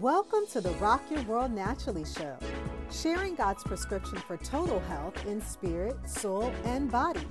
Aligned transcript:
Welcome 0.00 0.46
to 0.52 0.60
the 0.60 0.72
Rock 0.72 1.10
Your 1.10 1.22
World 1.22 1.52
Naturally 1.52 2.04
show, 2.04 2.36
sharing 2.92 3.34
God's 3.34 3.64
prescription 3.64 4.18
for 4.18 4.36
total 4.36 4.78
health 4.80 5.24
in 5.24 5.40
spirit, 5.40 5.96
soul, 6.06 6.52
and 6.66 6.90
body. 6.90 7.26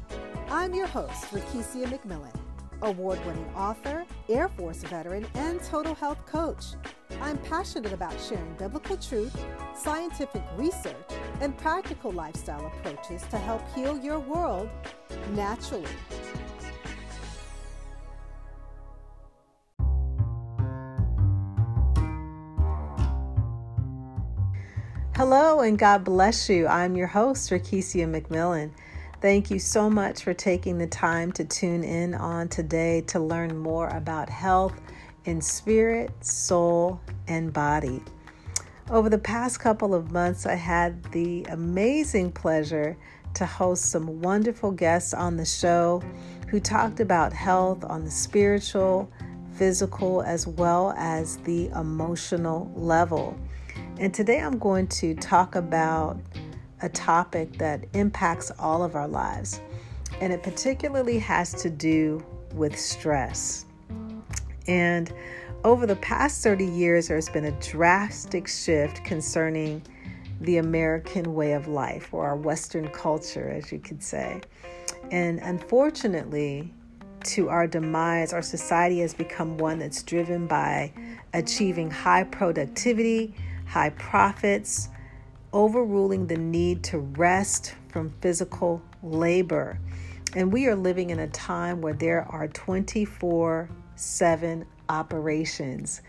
I'm 0.50 0.74
your 0.74 0.88
host, 0.88 1.26
Rakesia 1.26 1.86
McMillan, 1.86 2.36
award 2.82 3.24
winning 3.24 3.48
author, 3.56 4.04
Air 4.30 4.48
Force 4.48 4.82
veteran, 4.82 5.28
and 5.36 5.62
total 5.62 5.94
health 5.94 6.26
coach. 6.26 6.64
I'm 7.22 7.38
passionate 7.38 7.94
about 7.94 8.20
sharing 8.20 8.56
biblical 8.56 8.98
truth, 8.98 9.38
scientific 9.76 10.42
research, 10.58 10.96
and 11.42 11.56
practical 11.56 12.12
lifestyle 12.14 12.66
approaches 12.66 13.22
to 13.30 13.38
help 13.38 13.62
heal 13.76 13.96
your 14.00 14.18
world 14.18 14.70
naturally. 15.36 15.86
Hello 25.28 25.62
and 25.62 25.76
God 25.76 26.04
bless 26.04 26.52
you. 26.52 26.68
I'm 26.68 26.96
your 26.96 27.08
host, 27.08 27.50
Rakesia 27.50 28.06
McMillan. 28.06 28.70
Thank 29.22 29.50
you 29.50 29.58
so 29.58 29.90
much 29.90 30.22
for 30.22 30.36
taking 30.36 30.78
the 30.78 30.86
time 30.86 31.32
to 31.32 31.44
tune 31.44 31.84
in 31.84 32.14
on 32.14 32.48
today 32.48 33.02
to 33.08 33.20
learn 33.20 33.58
more 33.58 33.88
about 33.88 34.30
health 34.30 34.80
in 35.24 35.42
spirit, 35.42 36.12
soul, 36.24 37.02
and 37.28 37.52
body. 37.52 38.04
Over 38.92 39.10
the 39.10 39.18
past 39.18 39.60
couple 39.60 39.96
of 39.96 40.12
months, 40.12 40.46
I 40.46 40.54
had 40.54 41.04
the 41.06 41.44
amazing 41.50 42.32
pleasure 42.32 42.96
to 43.34 43.48
host 43.48 43.86
some 43.90 44.22
wonderful 44.22 44.70
guests 44.70 45.16
on 45.16 45.38
the 45.38 45.46
show 45.46 46.04
who 46.50 46.60
talked 46.60 47.00
about 47.00 47.34
health 47.34 47.84
on 47.84 48.06
the 48.06 48.12
spiritual, 48.12 49.12
physical, 49.56 50.22
as 50.22 50.46
well 50.46 50.94
as 50.96 51.38
the 51.38 51.70
emotional 51.70 52.72
level. 52.76 53.36
And 53.98 54.14
today 54.14 54.42
I'm 54.42 54.58
going 54.60 54.88
to 54.88 55.16
talk 55.16 55.56
about 55.56 56.20
a 56.82 56.90
topic 56.90 57.58
that 57.60 57.86
impacts 57.94 58.52
all 58.60 58.84
of 58.84 58.94
our 58.94 59.08
lives, 59.08 59.62
and 60.20 60.34
it 60.34 60.44
particularly 60.44 61.18
has 61.20 61.54
to 61.62 61.70
do 61.70 62.22
with 62.54 62.78
stress. 62.78 63.66
And 64.68 65.14
over 65.64 65.88
the 65.88 65.96
past 65.96 66.44
30 66.44 66.66
years, 66.66 67.08
there's 67.08 67.30
been 67.30 67.46
a 67.46 67.60
drastic 67.62 68.50
shift 68.50 69.02
concerning 69.06 69.82
the 70.42 70.58
American 70.58 71.34
way 71.34 71.54
of 71.54 71.70
life 71.70 72.14
or 72.14 72.28
our 72.28 72.36
Western 72.36 72.90
culture, 72.90 73.50
as 73.50 73.72
you 73.72 73.80
could 73.80 74.04
say. 74.04 74.42
And 75.10 75.40
unfortunately, 75.40 76.74
to 77.24 77.48
our 77.48 77.66
demise, 77.66 78.34
our 78.34 78.42
society 78.42 79.00
has 79.00 79.14
become 79.14 79.58
one 79.58 79.80
that's 79.80 80.04
driven 80.04 80.48
by 80.48 80.92
achieving 81.34 81.90
high 81.90 82.26
productivity 82.26 83.34
high 83.66 83.90
profits, 83.92 84.90
overruling 85.54 86.28
the 86.28 86.38
need 86.38 86.84
to 86.84 87.00
rest 87.00 87.76
from 87.90 88.14
physical 88.22 88.82
labor. 89.04 89.80
And 90.36 90.52
we 90.52 90.68
are 90.68 90.76
living 90.76 91.12
in 91.12 91.20
a 91.20 91.28
time 91.30 91.82
where 91.82 91.94
there 91.94 92.24
are 92.30 92.48
24 92.48 93.70
7 93.96 94.66
operations. 94.90 96.02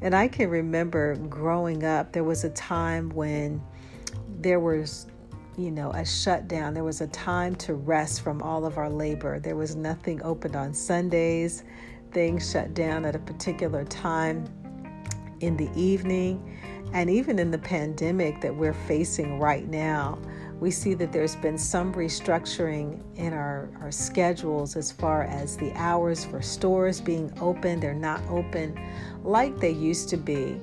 And 0.00 0.14
I 0.14 0.28
can 0.28 0.48
remember 0.48 1.16
growing 1.16 1.84
up, 1.84 2.12
there 2.12 2.24
was 2.24 2.44
a 2.44 2.50
time 2.50 3.10
when 3.10 3.60
there 4.40 4.60
was, 4.60 5.06
you 5.56 5.70
know, 5.70 5.90
a 5.92 6.04
shutdown. 6.04 6.74
There 6.74 6.84
was 6.84 7.00
a 7.00 7.08
time 7.08 7.56
to 7.56 7.74
rest 7.74 8.22
from 8.22 8.40
all 8.42 8.64
of 8.64 8.78
our 8.78 8.90
labor. 8.90 9.40
There 9.40 9.56
was 9.56 9.74
nothing 9.74 10.22
open 10.22 10.54
on 10.54 10.74
Sundays, 10.74 11.64
things 12.12 12.50
shut 12.50 12.74
down 12.74 13.04
at 13.04 13.16
a 13.16 13.20
particular 13.20 13.84
time 13.84 14.44
in 15.42 15.56
the 15.56 15.70
evening. 15.78 16.58
And 16.94 17.10
even 17.10 17.38
in 17.38 17.50
the 17.50 17.58
pandemic 17.58 18.40
that 18.40 18.54
we're 18.54 18.74
facing 18.74 19.38
right 19.38 19.68
now, 19.68 20.18
we 20.60 20.70
see 20.70 20.94
that 20.94 21.10
there's 21.12 21.34
been 21.36 21.58
some 21.58 21.92
restructuring 21.92 23.02
in 23.16 23.32
our, 23.32 23.68
our 23.80 23.90
schedules 23.90 24.76
as 24.76 24.92
far 24.92 25.24
as 25.24 25.56
the 25.56 25.72
hours 25.72 26.24
for 26.24 26.40
stores 26.40 27.00
being 27.00 27.32
open. 27.40 27.80
They're 27.80 27.94
not 27.94 28.22
open 28.28 28.78
like 29.24 29.58
they 29.58 29.72
used 29.72 30.08
to 30.10 30.16
be. 30.16 30.60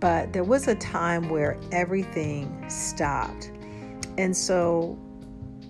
But 0.00 0.32
there 0.32 0.44
was 0.44 0.68
a 0.68 0.74
time 0.74 1.28
where 1.28 1.58
everything 1.70 2.68
stopped. 2.68 3.52
And 4.18 4.36
so 4.36 4.98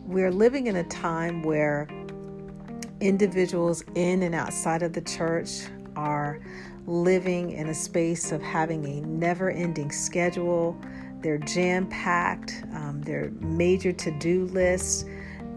we're 0.07 0.33
living 0.33 0.67
in 0.67 0.77
a 0.77 0.85
time 0.85 1.43
where 1.43 1.87
individuals 3.01 3.85
in 3.95 4.23
and 4.23 4.35
outside 4.35 4.83
of 4.83 4.93
the 4.93 5.03
church 5.03 5.63
are 5.97 6.41
living 6.87 7.53
in 7.53 7.69
a 7.69 7.75
space 7.75 8.33
of 8.33 8.43
having 8.43 8.85
a 8.85 9.01
never 9.07 9.51
ending 9.51 9.91
schedule. 9.91 10.81
They're 11.21 11.39
jam 11.39 11.87
packed, 11.89 12.65
um, 12.75 13.03
they're 13.03 13.31
major 13.41 13.93
to 13.93 14.11
do 14.19 14.47
lists, 14.47 15.05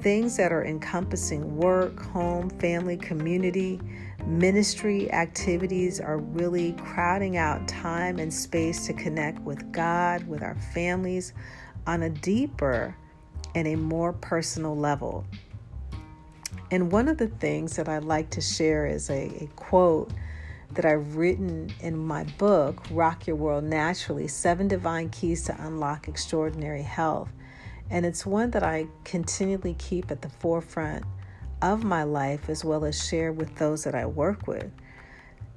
things 0.01 0.37
that 0.37 0.51
are 0.51 0.63
encompassing 0.63 1.57
work, 1.57 1.99
home, 1.99 2.49
family, 2.51 2.97
community, 2.97 3.79
ministry 4.25 5.11
activities 5.11 5.99
are 5.99 6.17
really 6.17 6.73
crowding 6.73 7.37
out 7.37 7.67
time 7.67 8.19
and 8.19 8.33
space 8.33 8.85
to 8.87 8.93
connect 8.93 9.39
with 9.41 9.71
God, 9.71 10.27
with 10.27 10.43
our 10.43 10.55
families 10.73 11.33
on 11.87 12.03
a 12.03 12.09
deeper 12.09 12.95
and 13.53 13.67
a 13.67 13.75
more 13.75 14.13
personal 14.13 14.75
level. 14.75 15.25
And 16.71 16.91
one 16.91 17.07
of 17.07 17.17
the 17.17 17.27
things 17.27 17.75
that 17.75 17.87
I 17.87 17.99
like 17.99 18.29
to 18.31 18.41
share 18.41 18.87
is 18.87 19.09
a, 19.09 19.43
a 19.43 19.49
quote 19.55 20.11
that 20.71 20.85
I've 20.85 21.15
written 21.15 21.69
in 21.79 21.97
my 21.97 22.23
book, 22.37 22.85
Rock 22.91 23.27
Your 23.27 23.35
World 23.35 23.63
Naturally 23.63 24.27
Seven 24.27 24.67
Divine 24.67 25.09
Keys 25.09 25.43
to 25.43 25.65
Unlock 25.65 26.07
Extraordinary 26.07 26.81
Health. 26.81 27.31
And 27.89 28.05
it's 28.05 28.25
one 28.25 28.51
that 28.51 28.63
I 28.63 28.87
continually 29.03 29.75
keep 29.77 30.11
at 30.11 30.21
the 30.21 30.29
forefront 30.29 31.03
of 31.61 31.83
my 31.83 32.03
life 32.03 32.49
as 32.49 32.65
well 32.65 32.83
as 32.83 33.07
share 33.07 33.31
with 33.31 33.55
those 33.55 33.83
that 33.83 33.95
I 33.95 34.05
work 34.05 34.47
with. 34.47 34.71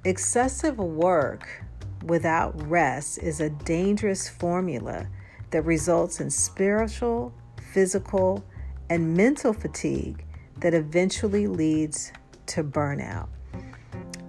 Excessive 0.05 0.79
work 0.79 1.63
without 2.05 2.69
rest 2.69 3.19
is 3.19 3.41
a 3.41 3.51
dangerous 3.51 4.29
formula 4.29 5.09
that 5.51 5.63
results 5.63 6.21
in 6.21 6.31
spiritual, 6.31 7.33
physical, 7.73 8.45
and 8.91 9.17
mental 9.17 9.53
fatigue 9.53 10.25
that 10.59 10.75
eventually 10.75 11.47
leads 11.47 12.13
to 12.47 12.63
burnout. 12.63 13.29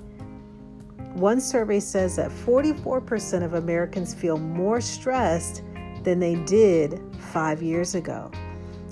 One 1.14 1.40
survey 1.40 1.80
says 1.80 2.16
that 2.16 2.32
44% 2.32 3.44
of 3.44 3.54
Americans 3.54 4.14
feel 4.14 4.38
more 4.38 4.82
stressed 4.82 5.64
than 6.04 6.20
they 6.20 6.36
did 6.46 7.00
5 7.32 7.62
years 7.62 7.96
ago. 7.96 8.32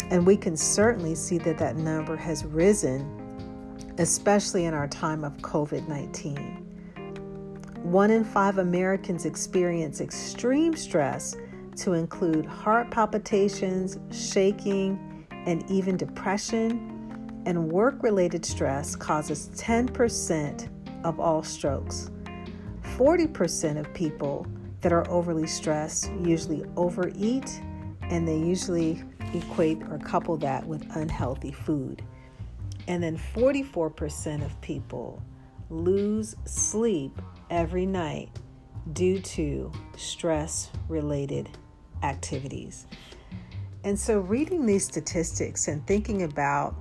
And 0.09 0.25
we 0.25 0.37
can 0.37 0.55
certainly 0.55 1.15
see 1.15 1.37
that 1.39 1.57
that 1.57 1.77
number 1.77 2.15
has 2.15 2.45
risen 2.45 3.20
especially 3.97 4.65
in 4.65 4.73
our 4.73 4.87
time 4.87 5.23
of 5.23 5.37
COVID 5.37 5.87
19. 5.87 6.67
One 7.83 8.11
in 8.11 8.23
five 8.23 8.57
Americans 8.59 9.25
experience 9.25 10.01
extreme 10.01 10.75
stress 10.75 11.35
to 11.77 11.93
include 11.93 12.45
heart 12.45 12.91
palpitations, 12.91 13.97
shaking, 14.11 15.25
and 15.31 15.69
even 15.69 15.97
depression. 15.97 16.87
And 17.45 17.71
work 17.71 18.03
related 18.03 18.45
stress 18.45 18.95
causes 18.95 19.49
10% 19.55 20.69
of 21.03 21.19
all 21.19 21.41
strokes. 21.41 22.11
40% 22.97 23.79
of 23.79 23.91
people 23.95 24.45
that 24.81 24.93
are 24.93 25.09
overly 25.09 25.47
stressed 25.47 26.11
usually 26.23 26.63
overeat, 26.75 27.61
and 28.03 28.27
they 28.27 28.37
usually 28.37 29.03
equate 29.33 29.81
or 29.89 29.97
couple 29.97 30.37
that 30.37 30.65
with 30.67 30.85
unhealthy 30.95 31.51
food. 31.51 32.03
And 32.87 33.03
then 33.03 33.17
44% 33.17 34.43
of 34.45 34.59
people 34.61 35.21
lose 35.69 36.35
sleep 36.45 37.21
every 37.49 37.85
night 37.85 38.29
due 38.93 39.19
to 39.21 39.71
stress 39.95 40.69
related 40.89 41.49
activities. 42.03 42.87
And 43.83 43.99
so, 43.99 44.19
reading 44.19 44.65
these 44.65 44.85
statistics 44.85 45.67
and 45.67 45.85
thinking 45.87 46.23
about 46.23 46.75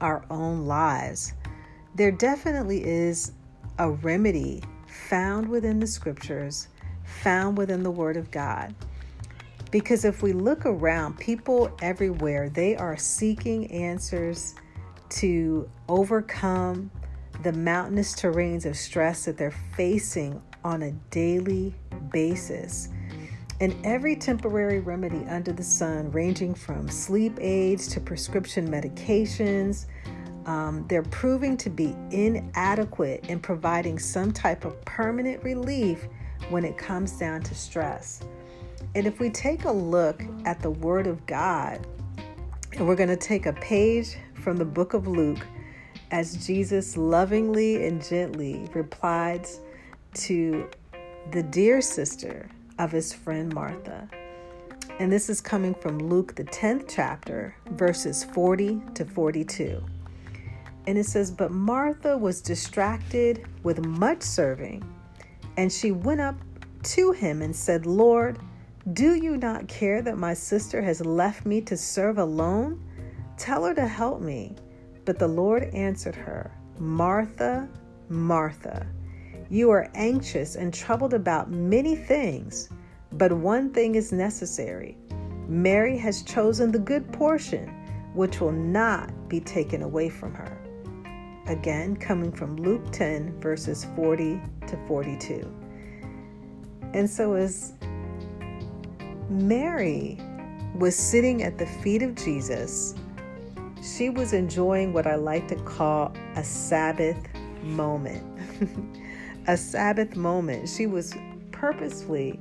our 0.00 0.24
own 0.30 0.66
lives, 0.66 1.34
there 1.94 2.12
definitely 2.12 2.84
is 2.84 3.32
a 3.78 3.90
remedy 3.90 4.62
found 4.86 5.48
within 5.48 5.80
the 5.80 5.86
scriptures, 5.86 6.68
found 7.04 7.58
within 7.58 7.82
the 7.82 7.90
Word 7.90 8.16
of 8.16 8.30
God. 8.30 8.74
Because 9.70 10.04
if 10.04 10.22
we 10.22 10.32
look 10.32 10.64
around, 10.64 11.18
people 11.18 11.70
everywhere, 11.82 12.48
they 12.48 12.76
are 12.76 12.96
seeking 12.96 13.70
answers 13.70 14.54
to 15.10 15.68
overcome 15.88 16.90
the 17.42 17.52
mountainous 17.52 18.14
terrains 18.14 18.66
of 18.66 18.76
stress 18.76 19.24
that 19.24 19.36
they're 19.36 19.50
facing 19.76 20.42
on 20.64 20.82
a 20.82 20.92
daily 21.10 21.74
basis. 22.12 22.88
And 23.60 23.74
every 23.84 24.14
temporary 24.14 24.80
remedy 24.80 25.24
under 25.28 25.52
the 25.52 25.62
sun, 25.62 26.10
ranging 26.12 26.54
from 26.54 26.88
sleep 26.88 27.38
aids 27.40 27.88
to 27.88 28.00
prescription 28.00 28.68
medications, 28.68 29.86
um, 30.46 30.86
they're 30.88 31.02
proving 31.02 31.56
to 31.58 31.70
be 31.70 31.94
inadequate 32.10 33.26
in 33.28 33.40
providing 33.40 33.98
some 33.98 34.32
type 34.32 34.64
of 34.64 34.82
permanent 34.84 35.42
relief 35.42 36.06
when 36.50 36.64
it 36.64 36.78
comes 36.78 37.12
down 37.12 37.42
to 37.42 37.54
stress. 37.54 38.22
And 38.94 39.06
if 39.06 39.20
we 39.20 39.28
take 39.28 39.64
a 39.64 39.72
look 39.72 40.22
at 40.44 40.60
the 40.60 40.70
Word 40.70 41.06
of 41.06 41.26
God, 41.26 41.86
and 42.72 42.86
we're 42.86 42.96
going 42.96 43.08
to 43.08 43.16
take 43.16 43.46
a 43.46 43.52
page 43.54 44.16
from 44.48 44.56
the 44.56 44.64
book 44.64 44.94
of 44.94 45.06
Luke 45.06 45.46
as 46.10 46.46
Jesus 46.46 46.96
lovingly 46.96 47.86
and 47.86 48.02
gently 48.02 48.66
replied 48.72 49.46
to 50.14 50.70
the 51.32 51.42
dear 51.42 51.82
sister 51.82 52.48
of 52.78 52.90
his 52.90 53.12
friend 53.12 53.52
Martha. 53.52 54.08
And 54.98 55.12
this 55.12 55.28
is 55.28 55.42
coming 55.42 55.74
from 55.74 55.98
Luke, 55.98 56.34
the 56.34 56.44
10th 56.44 56.86
chapter, 56.88 57.54
verses 57.72 58.24
40 58.24 58.80
to 58.94 59.04
42. 59.04 59.84
And 60.86 60.96
it 60.96 61.04
says, 61.04 61.30
But 61.30 61.50
Martha 61.50 62.16
was 62.16 62.40
distracted 62.40 63.46
with 63.64 63.84
much 63.84 64.22
serving, 64.22 64.82
and 65.58 65.70
she 65.70 65.90
went 65.92 66.22
up 66.22 66.36
to 66.84 67.12
him 67.12 67.42
and 67.42 67.54
said, 67.54 67.84
Lord, 67.84 68.38
do 68.94 69.14
you 69.14 69.36
not 69.36 69.68
care 69.68 70.00
that 70.00 70.16
my 70.16 70.32
sister 70.32 70.80
has 70.80 71.04
left 71.04 71.44
me 71.44 71.60
to 71.60 71.76
serve 71.76 72.16
alone? 72.16 72.82
Tell 73.38 73.64
her 73.64 73.74
to 73.74 73.86
help 73.86 74.20
me. 74.20 74.56
But 75.04 75.18
the 75.18 75.28
Lord 75.28 75.64
answered 75.72 76.16
her, 76.16 76.50
Martha, 76.78 77.68
Martha, 78.08 78.86
you 79.48 79.70
are 79.70 79.88
anxious 79.94 80.56
and 80.56 80.74
troubled 80.74 81.14
about 81.14 81.50
many 81.50 81.96
things, 81.96 82.68
but 83.12 83.32
one 83.32 83.72
thing 83.72 83.94
is 83.94 84.12
necessary. 84.12 84.98
Mary 85.48 85.96
has 85.96 86.22
chosen 86.22 86.70
the 86.70 86.78
good 86.78 87.10
portion, 87.12 87.68
which 88.12 88.40
will 88.40 88.52
not 88.52 89.10
be 89.28 89.40
taken 89.40 89.82
away 89.82 90.10
from 90.10 90.34
her. 90.34 90.58
Again, 91.46 91.96
coming 91.96 92.30
from 92.30 92.56
Luke 92.56 92.92
10, 92.92 93.40
verses 93.40 93.86
40 93.96 94.42
to 94.66 94.76
42. 94.86 95.50
And 96.92 97.08
so, 97.08 97.32
as 97.32 97.72
Mary 99.30 100.18
was 100.74 100.94
sitting 100.94 101.42
at 101.42 101.56
the 101.56 101.66
feet 101.66 102.02
of 102.02 102.14
Jesus, 102.14 102.94
she 103.96 104.10
was 104.10 104.32
enjoying 104.32 104.92
what 104.92 105.06
I 105.06 105.14
like 105.14 105.48
to 105.48 105.56
call 105.56 106.12
a 106.36 106.44
Sabbath 106.44 107.16
moment. 107.62 108.24
a 109.46 109.56
Sabbath 109.56 110.16
moment. 110.16 110.68
She 110.68 110.86
was 110.86 111.14
purposefully 111.52 112.38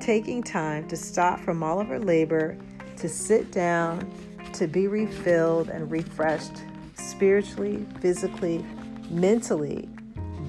taking 0.00 0.42
time 0.42 0.88
to 0.88 0.96
stop 0.96 1.40
from 1.40 1.62
all 1.62 1.80
of 1.80 1.88
her 1.88 1.98
labor, 1.98 2.56
to 2.96 3.08
sit 3.08 3.50
down, 3.52 4.10
to 4.54 4.66
be 4.66 4.86
refilled 4.86 5.68
and 5.68 5.90
refreshed 5.90 6.62
spiritually, 6.94 7.86
physically, 8.00 8.64
mentally 9.10 9.88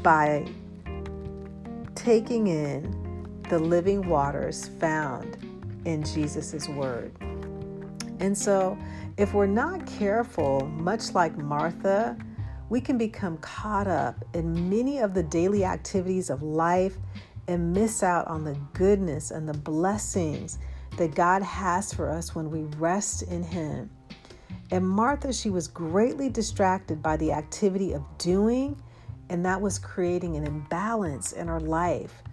by 0.01 0.47
taking 1.95 2.47
in 2.47 3.37
the 3.49 3.59
living 3.59 4.07
waters 4.07 4.69
found 4.79 5.37
in 5.85 6.03
Jesus' 6.03 6.67
word. 6.69 7.11
And 8.19 8.37
so, 8.37 8.77
if 9.17 9.33
we're 9.33 9.45
not 9.45 9.85
careful, 9.85 10.65
much 10.67 11.13
like 11.13 11.37
Martha, 11.37 12.17
we 12.69 12.79
can 12.79 12.97
become 12.97 13.37
caught 13.37 13.87
up 13.87 14.23
in 14.33 14.69
many 14.69 14.99
of 14.99 15.13
the 15.13 15.23
daily 15.23 15.65
activities 15.65 16.29
of 16.29 16.41
life 16.41 16.95
and 17.47 17.73
miss 17.73 18.03
out 18.03 18.27
on 18.27 18.45
the 18.45 18.57
goodness 18.73 19.31
and 19.31 19.47
the 19.47 19.53
blessings 19.53 20.57
that 20.97 21.15
God 21.15 21.41
has 21.41 21.93
for 21.93 22.09
us 22.09 22.33
when 22.33 22.49
we 22.49 22.63
rest 22.77 23.23
in 23.23 23.43
Him. 23.43 23.89
And 24.71 24.87
Martha, 24.87 25.33
she 25.33 25.49
was 25.49 25.67
greatly 25.67 26.29
distracted 26.29 27.03
by 27.03 27.17
the 27.17 27.33
activity 27.33 27.93
of 27.93 28.03
doing, 28.17 28.81
and 29.29 29.45
that 29.45 29.59
was 29.59 29.77
creating 29.77 30.37
an 30.37 30.45
imbalance 30.47 31.33
in 31.33 31.47
her 31.47 31.59
life. 31.59 32.23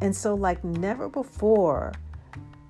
And 0.00 0.14
so, 0.14 0.34
like 0.34 0.62
never 0.62 1.08
before, 1.08 1.92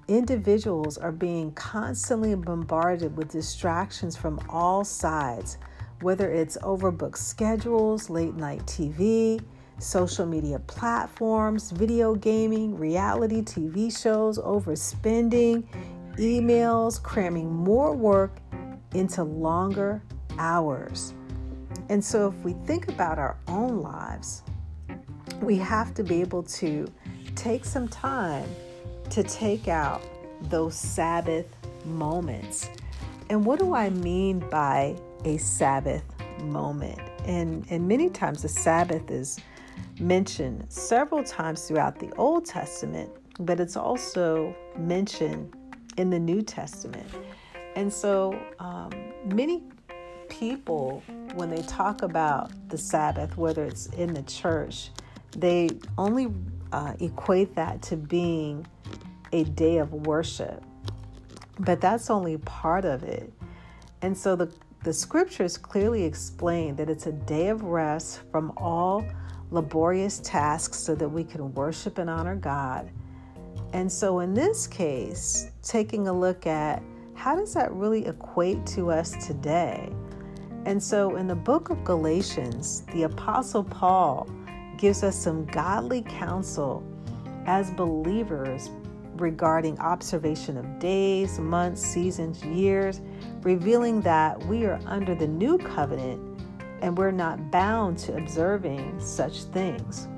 individuals 0.08 0.99
are 0.99 1.12
being 1.12 1.52
constantly 1.52 2.34
bombarded 2.34 3.16
with 3.16 3.31
distractions 3.31 4.16
from 4.16 4.40
all 4.49 4.84
sides, 4.84 5.58
whether 6.00 6.31
it's 6.31 6.56
overbooked 6.58 7.16
schedules, 7.16 8.10
late 8.10 8.34
night 8.34 8.64
TV, 8.66 9.43
social 9.78 10.26
media 10.26 10.58
platforms, 10.60 11.70
video 11.70 12.14
gaming, 12.14 12.76
reality 12.76 13.42
TV 13.42 13.97
shows, 13.97 14.38
overspending, 14.38 15.64
emails, 16.16 17.02
cramming 17.02 17.52
more 17.52 17.94
work 17.94 18.38
into 18.94 19.23
longer 19.23 20.02
hours. 20.38 21.14
And 21.88 22.04
so, 22.04 22.28
if 22.28 22.44
we 22.44 22.52
think 22.66 22.88
about 22.88 23.18
our 23.18 23.37
own 23.49 23.80
lives, 23.80 24.42
we 25.40 25.56
have 25.56 25.94
to 25.94 26.04
be 26.04 26.21
able 26.21 26.42
to 26.44 26.87
take 27.35 27.64
some 27.64 27.88
time 27.88 28.49
to 29.12 29.23
take 29.23 29.69
out 29.69 30.02
those 30.49 30.75
Sabbath 30.75 31.47
moments. 31.85 32.71
And 33.28 33.45
what 33.45 33.59
do 33.59 33.75
I 33.75 33.90
mean 33.90 34.38
by 34.50 34.97
a 35.26 35.37
Sabbath 35.37 36.02
moment? 36.42 36.99
And, 37.26 37.66
and 37.69 37.87
many 37.87 38.09
times 38.09 38.40
the 38.40 38.49
Sabbath 38.49 39.11
is 39.11 39.38
mentioned 40.00 40.64
several 40.71 41.23
times 41.23 41.69
throughout 41.69 41.99
the 41.99 42.11
Old 42.16 42.47
Testament, 42.47 43.11
but 43.38 43.61
it's 43.61 43.76
also 43.76 44.57
mentioned 44.78 45.54
in 45.99 46.09
the 46.09 46.19
New 46.19 46.40
Testament. 46.40 47.07
And 47.76 47.92
so 47.92 48.38
um, 48.59 48.90
many 49.26 49.62
people, 50.31 51.02
when 51.35 51.50
they 51.50 51.61
talk 51.62 52.00
about 52.00 52.50
the 52.71 52.78
Sabbath, 52.78 53.37
whether 53.37 53.62
it's 53.62 53.87
in 53.88 54.14
the 54.14 54.23
church, 54.23 54.88
they 55.37 55.69
only 55.99 56.33
uh, 56.73 56.95
equate 57.00 57.55
that 57.55 57.83
to 57.83 57.97
being 57.97 58.67
a 59.33 59.45
day 59.45 59.79
of 59.79 59.93
worship. 60.07 60.62
But 61.59 61.81
that's 61.81 62.11
only 62.11 62.38
part 62.38 62.85
of 62.85 63.02
it. 63.02 63.33
And 64.00 64.17
so 64.17 64.35
the, 64.35 64.52
the 64.83 64.93
scriptures 64.93 65.57
clearly 65.57 66.02
explain 66.02 66.75
that 66.76 66.91
it's 66.91 67.07
a 67.07 67.12
day 67.12 67.49
of 67.49 67.62
rest 67.62 68.21
from 68.31 68.52
all 68.57 69.05
laborious 69.50 70.19
tasks 70.21 70.79
so 70.79 70.95
that 70.95 71.09
we 71.09 71.23
can 71.23 71.52
worship 71.55 71.99
and 71.99 72.09
honor 72.09 72.37
God. 72.37 72.91
And 73.73 73.91
so 73.91 74.21
in 74.21 74.35
this 74.35 74.67
case, 74.67 75.50
taking 75.62 76.09
a 76.09 76.12
look 76.12 76.47
at 76.47 76.83
how 77.14 77.37
does 77.37 77.55
that 77.55 77.73
really 77.73 78.07
equate 78.07 78.67
to 78.67 78.91
us 78.91 79.26
today? 79.26 79.93
And 80.64 80.83
so 80.83 81.17
in 81.17 81.26
the 81.26 81.35
book 81.35 81.71
of 81.71 81.85
Galatians, 81.85 82.83
the 82.93 83.05
Apostle 83.05 83.64
Paul 83.64 84.29
gives 84.79 85.02
us 85.02 85.17
some 85.17 85.45
godly 85.47 86.02
counsel 86.02 86.83
as 87.47 87.71
believers 87.73 88.71
regarding 89.17 89.79
observation 89.79 90.57
of 90.57 90.79
days, 90.79 91.38
months, 91.38 91.81
seasons, 91.81 92.43
years, 92.45 93.00
revealing 93.43 94.00
that 94.00 94.43
we 94.47 94.64
are 94.64 94.81
under 94.87 95.14
the 95.14 95.26
new 95.26 95.59
covenant 95.59 96.21
and 96.81 96.99
we're 96.99 97.11
not 97.11 97.50
bound 97.50 97.97
to 97.97 98.17
observing 98.17 98.99
such 98.99 99.45
things. 99.45 100.09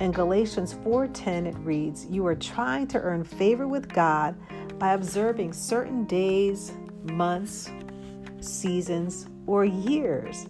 In 0.00 0.12
Galatians 0.12 0.74
4:10 0.84 1.46
it 1.46 1.56
reads, 1.58 2.06
"You 2.06 2.26
are 2.26 2.34
trying 2.34 2.86
to 2.88 3.00
earn 3.00 3.24
favor 3.24 3.66
with 3.66 3.88
God 3.88 4.34
by 4.78 4.92
observing 4.92 5.52
certain 5.52 6.04
days, 6.04 6.72
months, 7.12 7.70
seasons, 8.40 9.28
or 9.46 9.64
years." 9.64 10.46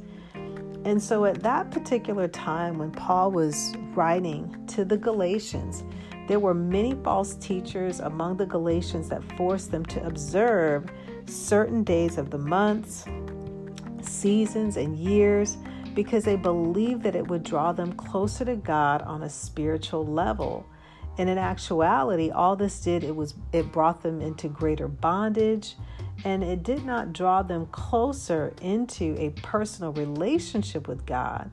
And 0.89 1.03
so 1.03 1.27
at 1.27 1.43
that 1.43 1.71
particular 1.71 2.29
time 2.29 2.79
when 2.79 2.91
Paul 2.91 3.31
was 3.31 3.75
writing 3.95 4.57
to 4.69 4.87
the 4.87 4.97
Galatians, 4.97 5.85
there 6.29 6.41
were 6.41 6.55
many 6.55 6.95
false 7.05 7.35
teachers 7.35 8.01
among 8.01 8.39
the 8.39 8.47
Galatians 8.47 9.11
that 9.11 9.23
forced 9.37 9.71
them 9.71 9.85
to 9.85 10.03
observe 10.07 10.87
certain 11.27 11.85
days 11.85 12.17
of 12.17 12.31
the 12.31 12.39
months, 12.39 13.05
seasons, 14.01 14.79
and 14.79 14.97
years 14.97 15.59
because 15.95 16.25
they 16.25 16.37
believed 16.37 17.03
that 17.03 17.15
it 17.15 17.29
would 17.29 17.43
draw 17.43 17.71
them 17.71 17.93
closer 17.93 18.47
to 18.47 18.57
God 18.57 19.03
on 19.03 19.25
a 19.25 19.29
spiritual 19.29 20.07
level. 20.07 20.65
And 21.19 21.29
in 21.29 21.37
actuality, 21.37 22.31
all 22.31 22.57
this 22.57 22.81
did 22.81 23.05
it 23.05 23.15
was 23.15 23.35
it 23.53 23.71
brought 23.73 24.03
them 24.03 24.23
into 24.23 24.49
greater 24.49 24.89
bondage 24.89 25.75
and 26.25 26.43
it 26.43 26.63
did 26.63 26.85
not 26.85 27.13
draw 27.13 27.43
them 27.43 27.67
closer 27.67 28.53
into 28.61 29.15
a 29.19 29.31
personal 29.43 29.93
relationship 29.93 30.89
with 30.89 31.07
God, 31.07 31.51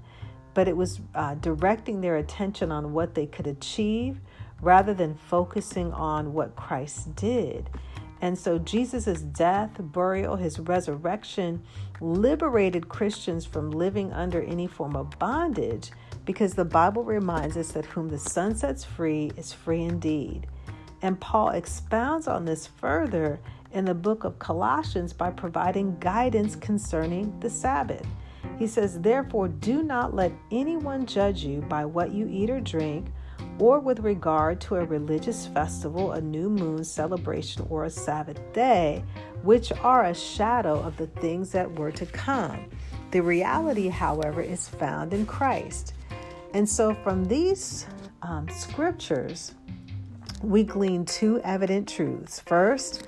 but 0.53 0.67
it 0.67 0.75
was 0.75 1.01
uh, 1.13 1.35
directing 1.35 2.01
their 2.01 2.17
attention 2.17 2.71
on 2.71 2.93
what 2.93 3.13
they 3.13 3.25
could 3.25 3.47
achieve 3.47 4.19
rather 4.61 4.93
than 4.93 5.15
focusing 5.15 5.91
on 5.93 6.33
what 6.33 6.55
Christ 6.55 7.15
did. 7.15 7.69
And 8.21 8.37
so 8.37 8.57
Jesus' 8.57 9.21
death, 9.21 9.71
burial, 9.77 10.35
his 10.35 10.59
resurrection 10.59 11.61
liberated 11.99 12.87
Christians 12.89 13.45
from 13.45 13.71
living 13.71 14.13
under 14.13 14.41
any 14.41 14.67
form 14.67 14.95
of 14.95 15.19
bondage 15.19 15.91
because 16.25 16.53
the 16.53 16.65
Bible 16.65 17.03
reminds 17.03 17.57
us 17.57 17.71
that 17.73 17.85
whom 17.85 18.09
the 18.09 18.17
Son 18.17 18.55
sets 18.55 18.83
free 18.83 19.31
is 19.37 19.53
free 19.53 19.83
indeed. 19.83 20.47
And 21.01 21.19
Paul 21.19 21.49
expounds 21.49 22.27
on 22.27 22.45
this 22.45 22.65
further 22.65 23.39
in 23.71 23.85
the 23.85 23.93
book 23.93 24.23
of 24.23 24.39
Colossians 24.39 25.13
by 25.13 25.31
providing 25.31 25.97
guidance 25.99 26.55
concerning 26.55 27.37
the 27.39 27.49
Sabbath. 27.49 28.05
He 28.57 28.67
says, 28.67 28.99
Therefore, 28.99 29.47
do 29.47 29.83
not 29.83 30.13
let 30.13 30.31
anyone 30.51 31.05
judge 31.05 31.43
you 31.43 31.61
by 31.61 31.85
what 31.85 32.13
you 32.13 32.27
eat 32.29 32.49
or 32.49 32.61
drink 32.61 33.07
or 33.59 33.79
with 33.79 33.99
regard 33.99 34.59
to 34.61 34.75
a 34.75 34.85
religious 34.85 35.47
festival, 35.47 36.13
a 36.13 36.21
new 36.21 36.49
moon 36.49 36.83
celebration, 36.83 37.65
or 37.69 37.85
a 37.85 37.89
Sabbath 37.89 38.39
day, 38.53 39.03
which 39.43 39.71
are 39.71 40.05
a 40.05 40.13
shadow 40.13 40.79
of 40.81 40.97
the 40.97 41.07
things 41.07 41.51
that 41.51 41.73
were 41.77 41.91
to 41.91 42.05
come. 42.05 42.69
The 43.11 43.21
reality, 43.21 43.87
however, 43.87 44.41
is 44.41 44.67
found 44.67 45.13
in 45.13 45.25
Christ. 45.25 45.93
And 46.53 46.67
so 46.67 46.93
from 46.95 47.25
these 47.25 47.85
um, 48.21 48.47
scriptures, 48.49 49.53
we 50.41 50.63
glean 50.63 51.05
two 51.05 51.39
evident 51.43 51.87
truths. 51.87 52.39
First, 52.41 53.07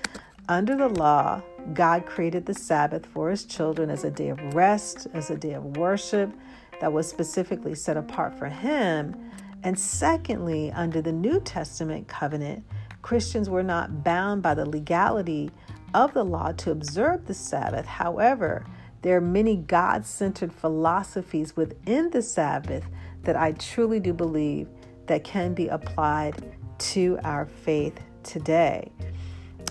under 0.49 0.75
the 0.75 0.89
law, 0.89 1.41
God 1.73 2.05
created 2.05 2.45
the 2.45 2.53
Sabbath 2.53 3.05
for 3.05 3.29
his 3.29 3.43
children 3.43 3.89
as 3.89 4.03
a 4.03 4.11
day 4.11 4.29
of 4.29 4.53
rest, 4.53 5.07
as 5.13 5.29
a 5.29 5.35
day 5.35 5.53
of 5.53 5.77
worship 5.77 6.31
that 6.79 6.93
was 6.93 7.07
specifically 7.07 7.75
set 7.75 7.97
apart 7.97 8.37
for 8.37 8.47
him. 8.47 9.15
And 9.63 9.77
secondly, 9.77 10.71
under 10.71 11.01
the 11.01 11.11
New 11.11 11.41
Testament 11.41 12.07
covenant, 12.07 12.63
Christians 13.01 13.49
were 13.49 13.63
not 13.63 14.03
bound 14.03 14.41
by 14.41 14.53
the 14.53 14.69
legality 14.69 15.51
of 15.93 16.13
the 16.13 16.23
law 16.23 16.51
to 16.53 16.71
observe 16.71 17.25
the 17.25 17.33
Sabbath. 17.33 17.85
However, 17.85 18.65
there 19.01 19.17
are 19.17 19.21
many 19.21 19.57
God 19.57 20.05
centered 20.05 20.53
philosophies 20.53 21.55
within 21.55 22.09
the 22.09 22.21
Sabbath 22.21 22.85
that 23.23 23.35
I 23.35 23.53
truly 23.53 23.99
do 23.99 24.13
believe 24.13 24.67
that 25.07 25.23
can 25.23 25.53
be 25.53 25.67
applied 25.67 26.55
to 26.79 27.17
our 27.23 27.45
faith 27.45 27.99
today. 28.23 28.91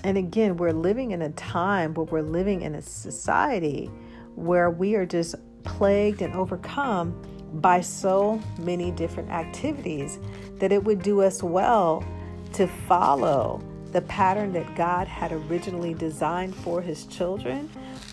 And 0.07 0.17
again, 0.17 0.57
we're 0.57 0.73
living 0.73 1.11
in 1.11 1.23
a 1.23 1.31
time 1.31 1.93
where 1.95 2.07
we're 2.07 2.23
living 2.23 2.63
in 2.63 2.77
a 2.77 2.81
society 2.81 3.91
where 4.37 4.71
we 4.71 4.95
are 4.95 5.05
just 5.05 5.35
plagued 5.65 6.23
and 6.23 6.33
overcome 6.33 7.21
by 7.55 7.81
so 7.81 8.41
many 8.61 8.93
different 8.93 9.31
activities 9.31 10.21
that 10.61 10.71
it 10.71 10.85
would 10.85 11.03
do 11.03 11.23
us 11.23 11.43
well 11.43 12.05
to 12.53 12.69
follow 12.69 13.61
the 13.91 14.01
pattern 14.03 14.53
that 14.53 14.77
God 14.77 15.09
had 15.09 15.33
originally 15.33 15.93
designed 15.93 16.55
for 16.55 16.81
his 16.81 17.07
children, 17.07 17.69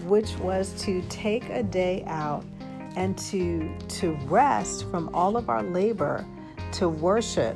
which 0.05 0.35
was 0.39 0.73
to 0.85 1.03
take 1.09 1.47
a 1.49 1.61
day 1.61 2.03
out 2.07 2.43
and 2.95 3.15
to 3.19 3.71
to 3.99 4.13
rest 4.25 4.89
from 4.89 5.13
all 5.13 5.37
of 5.37 5.47
our 5.47 5.61
labor, 5.61 6.25
to 6.71 6.89
worship, 6.89 7.55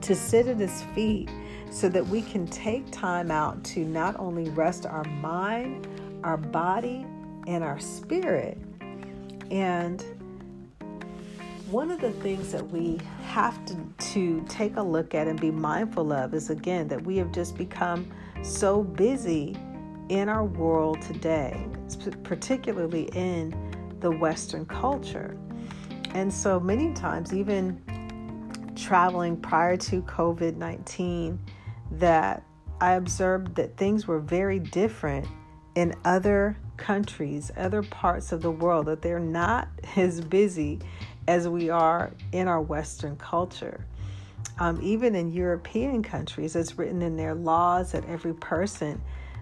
to 0.00 0.14
sit 0.14 0.46
at 0.46 0.56
his 0.56 0.82
feet 0.94 1.28
so 1.74 1.88
that 1.88 2.06
we 2.06 2.22
can 2.22 2.46
take 2.46 2.88
time 2.92 3.32
out 3.32 3.62
to 3.64 3.84
not 3.84 4.16
only 4.20 4.48
rest 4.50 4.86
our 4.86 5.02
mind, 5.04 5.88
our 6.22 6.36
body, 6.36 7.04
and 7.48 7.64
our 7.64 7.80
spirit. 7.80 8.56
And 9.50 10.04
one 11.68 11.90
of 11.90 12.00
the 12.00 12.12
things 12.12 12.52
that 12.52 12.70
we 12.70 13.00
have 13.24 13.66
to, 13.66 13.76
to 14.12 14.44
take 14.48 14.76
a 14.76 14.82
look 14.82 15.16
at 15.16 15.26
and 15.26 15.40
be 15.40 15.50
mindful 15.50 16.12
of 16.12 16.32
is 16.32 16.48
again 16.48 16.86
that 16.86 17.02
we 17.02 17.16
have 17.16 17.32
just 17.32 17.58
become 17.58 18.08
so 18.44 18.84
busy 18.84 19.56
in 20.10 20.28
our 20.28 20.44
world 20.44 21.02
today, 21.02 21.66
particularly 22.22 23.08
in 23.14 23.52
the 23.98 24.12
Western 24.12 24.64
culture. 24.64 25.36
And 26.10 26.32
so 26.32 26.60
many 26.60 26.92
times, 26.92 27.34
even 27.34 27.82
traveling 28.76 29.36
prior 29.36 29.76
to 29.76 30.02
COVID 30.02 30.54
19, 30.54 31.36
that 31.98 32.42
I 32.80 32.92
observed 32.92 33.54
that 33.56 33.76
things 33.76 34.06
were 34.06 34.18
very 34.18 34.58
different 34.58 35.26
in 35.74 35.94
other 36.04 36.56
countries, 36.76 37.50
other 37.56 37.82
parts 37.82 38.32
of 38.32 38.42
the 38.42 38.50
world, 38.50 38.86
that 38.86 39.02
they're 39.02 39.18
not 39.18 39.68
as 39.96 40.20
busy 40.20 40.80
as 41.26 41.48
we 41.48 41.70
are 41.70 42.12
in 42.32 42.48
our 42.48 42.60
Western 42.60 43.16
culture. 43.16 43.84
Um, 44.58 44.78
even 44.82 45.14
in 45.14 45.32
European 45.32 46.02
countries, 46.02 46.54
it's 46.54 46.78
written 46.78 47.02
in 47.02 47.16
their 47.16 47.34
laws 47.34 47.92
that 47.92 48.04
every 48.06 48.34
person 48.34 49.00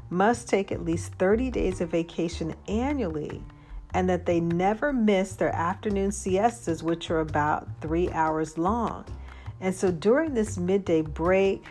must 0.08 0.48
take 0.48 0.72
at 0.72 0.84
least 0.84 1.14
30 1.14 1.50
days 1.50 1.80
of 1.80 1.90
vacation 1.90 2.54
annually 2.68 3.42
and 3.94 4.08
that 4.08 4.24
they 4.24 4.40
never 4.40 4.92
miss 4.92 5.34
their 5.34 5.54
afternoon 5.54 6.12
siestas, 6.12 6.82
which 6.82 7.10
are 7.10 7.20
about 7.20 7.68
three 7.80 8.10
hours 8.10 8.56
long. 8.56 9.04
And 9.60 9.74
so 9.74 9.90
during 9.90 10.32
this 10.34 10.56
midday 10.56 11.02
break, 11.02 11.64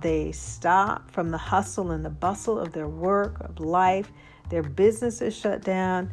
they 0.00 0.32
stop 0.32 1.10
from 1.10 1.30
the 1.30 1.38
hustle 1.38 1.92
and 1.92 2.04
the 2.04 2.10
bustle 2.10 2.58
of 2.58 2.72
their 2.72 2.88
work, 2.88 3.40
of 3.40 3.60
life. 3.60 4.10
Their 4.50 4.62
business 4.62 5.20
is 5.20 5.36
shut 5.36 5.62
down. 5.62 6.12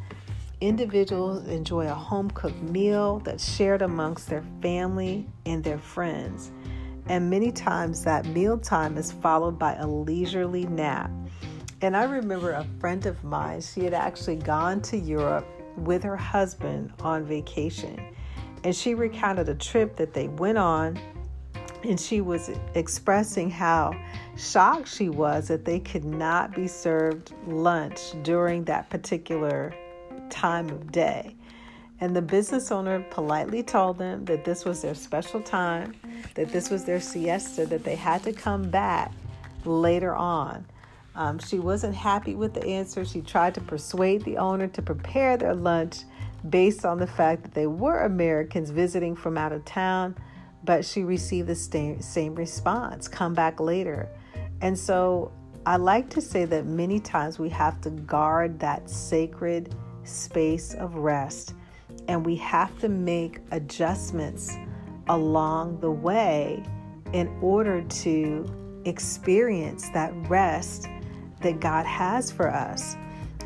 Individuals 0.62 1.48
enjoy 1.48 1.88
a 1.88 1.94
home 1.94 2.30
cooked 2.32 2.62
meal 2.62 3.20
that's 3.20 3.56
shared 3.56 3.82
amongst 3.82 4.30
their 4.30 4.44
family 4.62 5.28
and 5.46 5.64
their 5.64 5.80
friends. 5.80 6.52
And 7.08 7.30
many 7.30 7.52
times 7.52 8.04
that 8.04 8.26
mealtime 8.28 8.98
is 8.98 9.12
followed 9.12 9.58
by 9.58 9.74
a 9.76 9.88
leisurely 9.88 10.66
nap. 10.66 11.10
And 11.82 11.98
I 11.98 12.04
remember 12.04 12.52
a 12.52 12.68
friend 12.80 13.04
of 13.08 13.24
mine, 13.24 13.62
she 13.62 13.84
had 13.84 13.96
actually 13.96 14.36
gone 14.36 14.82
to 14.84 14.98
Europe 14.98 15.48
with 15.78 16.04
her 16.04 16.16
husband 16.16 16.94
on 17.02 17.26
vacation. 17.26 18.00
And 18.64 18.76
she 18.76 18.94
recounted 18.94 19.50
a 19.50 19.56
trip 19.56 19.96
that 19.96 20.14
they 20.14 20.28
went 20.28 20.60
on 20.60 21.00
and 21.84 22.00
she 22.00 22.22
was 22.22 22.52
expressing 22.76 23.50
how 23.50 23.94
shocked 24.38 24.88
she 24.88 25.10
was 25.10 25.48
that 25.48 25.66
they 25.66 25.80
could 25.80 26.06
not 26.06 26.54
be 26.54 26.68
served 26.68 27.34
lunch 27.48 28.14
during 28.24 28.64
that 28.66 28.90
particular 28.90 29.74
time 30.30 30.70
of 30.70 30.92
day. 30.92 31.36
And 32.00 32.16
the 32.16 32.22
business 32.22 32.72
owner 32.72 33.06
politely 33.12 33.62
told 33.62 34.00
them 34.00 34.26
that 34.26 34.44
this 34.44 34.66
was 34.66 34.82
their 34.82 34.96
special 34.96 35.40
time, 35.42 35.94
that 36.34 36.52
this 36.52 36.70
was 36.70 36.84
their 36.84 37.00
siesta, 37.00 37.66
that 37.68 37.84
they 37.84 37.96
had 37.96 38.24
to 38.24 38.34
come 38.34 38.70
back 38.70 39.12
later 39.66 40.16
on. 40.16 40.66
Um, 41.14 41.38
she 41.38 41.60
wasn't 41.60 41.94
happy 41.94 42.36
with 42.36 42.54
the 42.54 42.66
answer. 42.66 43.06
She 43.06 43.22
tried 43.22 43.54
to 43.56 43.62
persuade 43.62 44.24
the 44.24 44.38
owner 44.38 44.68
to 44.70 44.82
prepare 44.82 45.38
their 45.38 45.54
lunch 45.54 46.00
based 46.50 46.86
on 46.86 46.98
the 46.98 47.06
fact 47.06 47.44
that 47.44 47.54
they 47.54 47.68
were 47.68 48.02
Americans 48.02 48.72
visiting 48.72 49.16
from 49.16 49.38
out 49.38 49.52
of 49.52 49.64
town 49.66 50.16
but 50.64 50.86
she 50.86 51.04
received 51.04 51.48
the 51.48 51.56
same, 51.56 52.02
same 52.02 52.36
response 52.36 53.08
come 53.08 53.34
back 53.34 53.60
later. 53.60 54.10
And 54.62 54.78
so 54.78 55.32
I 55.66 55.78
like 55.78 56.10
to 56.12 56.22
say 56.22 56.46
that 56.46 56.66
many 56.66 57.00
times 57.00 57.40
we 57.40 57.50
have 57.50 57.82
to 57.82 57.90
guard 57.90 58.60
that 58.60 58.90
sacred 58.90 59.76
space 60.04 60.74
of 60.74 60.96
rest 60.96 61.54
and 62.08 62.26
we 62.26 62.36
have 62.38 62.78
to 62.80 62.90
make 62.90 63.40
adjustments 63.52 64.58
along 65.10 65.80
the 65.80 65.92
way 65.92 66.64
in 67.14 67.28
order 67.42 67.82
to 67.82 68.46
experience 68.86 69.90
that 69.90 70.14
rest 70.30 70.88
that 71.42 71.60
God 71.60 71.86
has 71.86 72.32
for 72.32 72.50
us. 72.50 72.96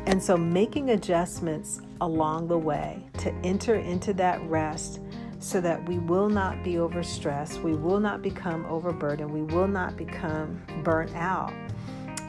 And 0.06 0.22
so, 0.22 0.36
making 0.36 0.90
adjustments 0.90 1.80
along 2.00 2.48
the 2.48 2.58
way 2.58 3.04
to 3.18 3.32
enter 3.42 3.76
into 3.76 4.12
that 4.14 4.40
rest 4.42 5.00
so 5.38 5.60
that 5.60 5.86
we 5.88 5.98
will 5.98 6.28
not 6.28 6.62
be 6.64 6.74
overstressed, 6.74 7.62
we 7.62 7.74
will 7.74 8.00
not 8.00 8.22
become 8.22 8.64
overburdened, 8.66 9.30
we 9.30 9.42
will 9.54 9.68
not 9.68 9.96
become 9.96 10.62
burnt 10.82 11.14
out. 11.14 11.52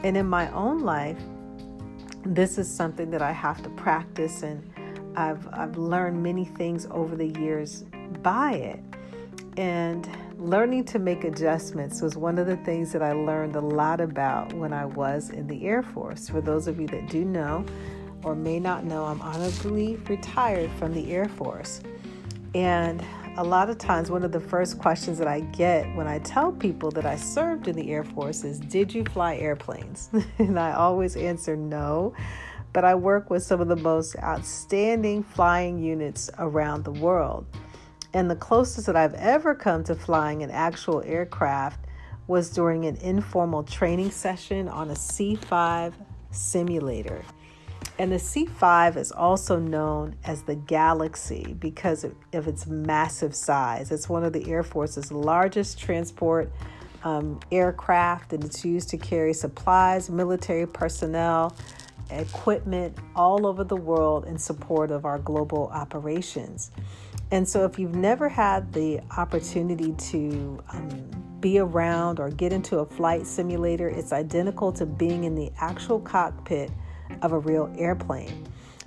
And 0.04 0.16
in 0.16 0.26
my 0.26 0.50
own 0.52 0.80
life, 0.80 1.18
this 2.24 2.58
is 2.58 2.68
something 2.70 3.10
that 3.10 3.22
I 3.22 3.32
have 3.32 3.62
to 3.62 3.70
practice, 3.70 4.42
and 4.42 4.62
I've, 5.16 5.48
I've 5.52 5.76
learned 5.76 6.22
many 6.22 6.44
things 6.44 6.86
over 6.90 7.16
the 7.16 7.28
years 7.40 7.84
by 8.22 8.52
it. 8.52 8.80
And 9.56 10.08
learning 10.38 10.84
to 10.84 11.00
make 11.00 11.24
adjustments 11.24 12.00
was 12.00 12.16
one 12.16 12.38
of 12.38 12.46
the 12.46 12.56
things 12.58 12.92
that 12.92 13.02
I 13.02 13.12
learned 13.12 13.56
a 13.56 13.60
lot 13.60 14.00
about 14.00 14.52
when 14.52 14.72
I 14.72 14.84
was 14.84 15.30
in 15.30 15.48
the 15.48 15.66
Air 15.66 15.82
Force. 15.82 16.28
For 16.28 16.40
those 16.40 16.68
of 16.68 16.78
you 16.78 16.86
that 16.88 17.08
do 17.08 17.24
know 17.24 17.64
or 18.22 18.36
may 18.36 18.60
not 18.60 18.84
know, 18.84 19.04
I'm 19.04 19.20
honorably 19.20 19.96
retired 20.08 20.70
from 20.78 20.94
the 20.94 21.12
Air 21.12 21.28
Force. 21.28 21.80
And 22.54 23.04
a 23.36 23.44
lot 23.44 23.70
of 23.70 23.78
times, 23.78 24.10
one 24.10 24.24
of 24.24 24.32
the 24.32 24.40
first 24.40 24.78
questions 24.78 25.18
that 25.18 25.28
I 25.28 25.40
get 25.40 25.94
when 25.94 26.08
I 26.08 26.18
tell 26.20 26.50
people 26.50 26.90
that 26.92 27.06
I 27.06 27.16
served 27.16 27.68
in 27.68 27.76
the 27.76 27.90
Air 27.90 28.04
Force 28.04 28.42
is, 28.44 28.58
Did 28.58 28.92
you 28.92 29.04
fly 29.04 29.36
airplanes? 29.36 30.10
and 30.38 30.58
I 30.58 30.72
always 30.72 31.16
answer 31.16 31.56
no. 31.56 32.14
But 32.72 32.84
I 32.84 32.94
work 32.94 33.30
with 33.30 33.42
some 33.42 33.60
of 33.60 33.68
the 33.68 33.76
most 33.76 34.16
outstanding 34.18 35.22
flying 35.22 35.78
units 35.78 36.30
around 36.38 36.84
the 36.84 36.92
world. 36.92 37.46
And 38.12 38.30
the 38.30 38.36
closest 38.36 38.86
that 38.86 38.96
I've 38.96 39.14
ever 39.14 39.54
come 39.54 39.84
to 39.84 39.94
flying 39.94 40.42
an 40.42 40.50
actual 40.50 41.02
aircraft 41.02 41.86
was 42.26 42.50
during 42.50 42.84
an 42.86 42.96
informal 42.96 43.62
training 43.62 44.10
session 44.10 44.68
on 44.68 44.90
a 44.90 44.96
C 44.96 45.34
5 45.36 45.94
simulator. 46.30 47.24
And 47.98 48.12
the 48.12 48.16
C5 48.16 48.96
is 48.96 49.10
also 49.10 49.58
known 49.58 50.14
as 50.24 50.42
the 50.42 50.54
Galaxy 50.54 51.56
because 51.58 52.04
of 52.04 52.46
its 52.46 52.66
massive 52.66 53.34
size. 53.34 53.90
It's 53.90 54.08
one 54.08 54.22
of 54.22 54.32
the 54.32 54.48
Air 54.48 54.62
Force's 54.62 55.10
largest 55.10 55.80
transport 55.80 56.52
um, 57.02 57.40
aircraft, 57.50 58.32
and 58.32 58.44
it's 58.44 58.64
used 58.64 58.88
to 58.90 58.96
carry 58.96 59.32
supplies, 59.32 60.10
military 60.10 60.66
personnel, 60.66 61.56
equipment 62.10 62.96
all 63.16 63.46
over 63.46 63.64
the 63.64 63.76
world 63.76 64.26
in 64.26 64.38
support 64.38 64.90
of 64.90 65.04
our 65.04 65.18
global 65.18 65.68
operations. 65.72 66.70
And 67.30 67.46
so, 67.46 67.64
if 67.64 67.78
you've 67.78 67.94
never 67.94 68.28
had 68.28 68.72
the 68.72 69.00
opportunity 69.16 69.92
to 69.92 70.62
um, 70.72 71.10
be 71.40 71.58
around 71.58 72.20
or 72.20 72.30
get 72.30 72.52
into 72.52 72.78
a 72.78 72.86
flight 72.86 73.26
simulator, 73.26 73.88
it's 73.88 74.12
identical 74.12 74.72
to 74.72 74.86
being 74.86 75.24
in 75.24 75.34
the 75.34 75.52
actual 75.58 76.00
cockpit 76.00 76.70
of 77.22 77.32
a 77.32 77.38
real 77.38 77.72
airplane. 77.76 78.46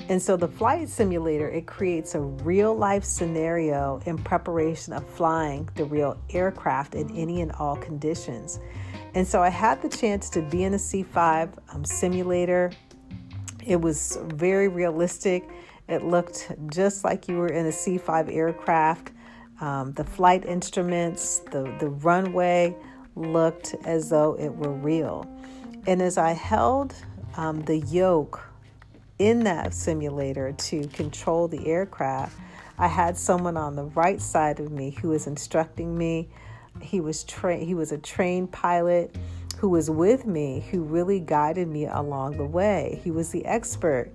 And 0.10 0.22
so 0.22 0.36
the 0.36 0.48
flight 0.48 0.90
simulator, 0.90 1.48
it 1.48 1.68
creates 1.68 2.16
a 2.16 2.20
real 2.20 2.76
life 2.76 3.04
scenario 3.04 4.02
in 4.06 4.18
preparation 4.18 4.94
of 4.94 5.08
flying 5.08 5.70
the 5.76 5.86
real 5.86 6.20
aircraft 6.32 6.96
in 6.96 7.16
any 7.16 7.42
and 7.42 7.52
all 7.54 7.78
conditions. 7.78 8.60
And 9.14 9.28
so 9.28 9.42
I 9.42 9.50
had 9.50 9.82
the 9.82 9.90
chance 9.90 10.30
to 10.32 10.42
be 10.42 10.64
in 10.64 10.74
a 10.74 10.78
C5 10.78 11.54
um, 11.74 11.86
simulator. 11.86 12.72
It 13.66 13.80
was 13.80 14.18
very 14.24 14.68
realistic. 14.68 15.48
It 15.88 16.04
looked 16.04 16.52
just 16.72 17.04
like 17.04 17.28
you 17.28 17.38
were 17.38 17.50
in 17.50 17.66
a 17.66 17.72
C5 17.72 18.34
aircraft. 18.34 19.12
Um, 19.60 19.94
the 19.94 20.04
flight 20.04 20.46
instruments, 20.46 21.40
the, 21.52 21.74
the 21.80 21.90
runway 21.90 22.76
looked 23.16 23.76
as 23.86 24.10
though 24.10 24.36
it 24.40 24.50
were 24.50 24.72
real. 24.72 25.26
And 25.88 26.02
as 26.02 26.18
I 26.18 26.32
held 26.32 26.96
um, 27.36 27.62
the 27.64 27.78
yoke 27.78 28.42
in 29.20 29.44
that 29.44 29.74
simulator 29.74 30.52
to 30.54 30.88
control 30.88 31.48
the 31.48 31.68
aircraft, 31.68 32.38
I 32.78 32.88
had 32.88 33.16
someone 33.18 33.58
on 33.58 33.76
the 33.76 33.84
right 33.84 34.20
side 34.20 34.60
of 34.60 34.72
me 34.72 34.98
who 35.02 35.10
was 35.10 35.28
instructing 35.28 35.96
me. 35.96 36.30
He 36.82 37.00
was 37.00 37.24
tra- 37.24 37.58
he 37.58 37.76
was 37.76 37.92
a 37.92 37.98
trained 37.98 38.52
pilot 38.52 39.16
who 39.58 39.70
was 39.70 39.92
with 39.92 40.26
me, 40.26 40.66
who 40.72 40.82
really 40.82 41.20
guided 41.20 41.68
me 41.68 41.86
along 41.86 42.38
the 42.38 42.46
way. 42.46 43.00
He 43.04 43.12
was 43.12 43.30
the 43.30 43.46
expert, 43.46 44.12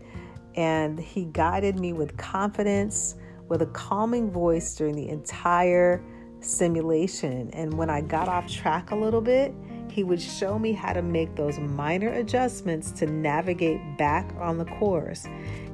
and 0.57 0.99
he 0.99 1.27
guided 1.27 1.79
me 1.79 1.93
with 1.93 2.17
confidence, 2.17 3.15
with 3.49 3.63
a 3.63 3.67
calming 3.67 4.33
voice 4.33 4.75
during 4.75 4.97
the 4.97 5.09
entire 5.09 6.03
simulation. 6.41 7.51
And 7.53 7.73
when 7.75 7.89
I 7.91 8.01
got 8.01 8.29
off 8.29 8.51
track 8.51 8.91
a 8.91 8.97
little 8.97 9.21
bit, 9.21 9.55
he 9.97 10.05
would 10.05 10.21
show 10.21 10.59
me 10.59 10.73
how 10.73 10.93
to 10.93 11.01
make 11.01 11.35
those 11.37 11.59
minor 11.59 12.11
adjustments 12.11 12.93
to 12.93 13.07
navigate 13.07 13.81
back 13.97 14.31
on 14.39 14.59
the 14.59 14.67
course. 14.67 15.27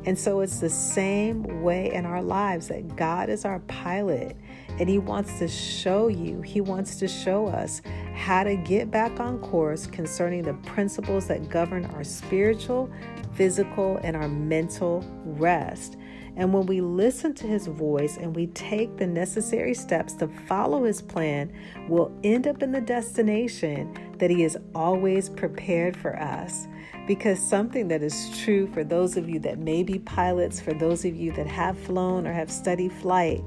And 0.05 0.17
so 0.17 0.43
it's 0.43 0.61
the 0.61 0.71
same 0.71 1.61
way 1.61 1.93
in 1.93 2.07
our 2.07 2.23
lives 2.23 2.69
that 2.69 2.95
God 2.95 3.29
is 3.29 3.45
our 3.45 3.59
pilot 3.67 4.37
and 4.79 4.89
He 4.89 4.99
wants 4.99 5.41
to 5.41 5.49
show 5.49 6.07
you, 6.07 6.41
He 6.41 6.61
wants 6.61 7.01
to 7.01 7.09
show 7.09 7.49
us 7.49 7.83
how 8.15 8.45
to 8.45 8.55
get 8.55 8.93
back 8.93 9.19
on 9.19 9.41
course 9.41 9.89
concerning 9.89 10.45
the 10.45 10.55
principles 10.55 11.27
that 11.27 11.49
govern 11.49 11.85
our 11.87 12.05
spiritual, 12.05 12.93
physical, 13.33 13.99
and 14.05 14.15
our 14.15 14.29
mental 14.29 15.05
rest. 15.25 15.97
And 16.37 16.53
when 16.53 16.67
we 16.67 16.81
listen 16.81 17.35
to 17.35 17.47
his 17.47 17.67
voice 17.67 18.17
and 18.17 18.35
we 18.35 18.47
take 18.49 18.97
the 18.97 19.07
necessary 19.07 19.75
steps 19.75 20.15
to 20.15 20.29
follow 20.29 20.85
his 20.85 21.03
plan, 21.03 21.53
we'll 21.89 22.13
end 22.25 22.47
up 22.47 22.63
in 22.63 22.73
the 22.73 22.81
destination 22.81 23.95
that 24.19 24.31
he 24.31 24.43
has 24.43 24.57
always 24.75 25.29
prepared 25.29 25.97
for 25.97 26.19
us. 26.19 26.67
Because 27.07 27.39
something 27.39 27.89
that 27.89 28.03
is 28.03 28.31
true 28.41 28.67
for 28.73 28.85
those 28.85 29.17
of 29.17 29.29
you 29.29 29.41
that 29.41 29.59
may 29.59 29.83
be 29.83 29.99
pilots, 29.99 30.61
for 30.61 30.73
those 30.73 31.05
of 31.05 31.15
you 31.15 31.33
that 31.33 31.47
have 31.47 31.77
flown 31.77 32.27
or 32.27 32.33
have 32.33 32.51
studied 32.51 32.93
flight, 32.93 33.43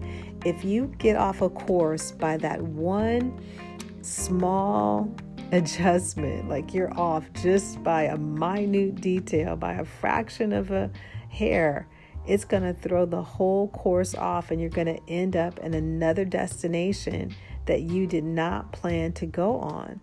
if 0.46 0.64
you 0.64 0.94
get 1.00 1.16
off 1.16 1.42
a 1.42 1.50
course 1.50 2.12
by 2.12 2.38
that 2.38 2.62
one 2.62 3.40
small 4.02 5.10
adjustment, 5.52 6.50
like 6.50 6.74
you're 6.74 6.94
off 7.00 7.26
just 7.34 7.82
by 7.84 8.04
a 8.04 8.18
minute 8.18 9.02
detail, 9.02 9.56
by 9.56 9.74
a 9.74 9.86
fraction 9.86 10.54
of 10.54 10.70
a 10.70 10.92
hair, 11.30 11.88
it's 12.28 12.46
going 12.46 12.64
to 12.64 12.74
throw 12.74 13.06
the 13.06 13.22
whole 13.22 13.68
course 13.70 14.16
off 14.16 14.52
and 14.52 14.60
you're 14.60 14.70
going 14.70 14.88
to 14.88 15.00
end 15.08 15.36
up 15.36 15.60
in 15.60 15.74
another 15.74 16.26
destination 16.26 17.36
that 17.66 17.82
you 17.82 18.08
did 18.08 18.24
not 18.24 18.72
plan 18.72 19.14
to 19.14 19.26
go 19.26 19.58
on. 19.58 20.00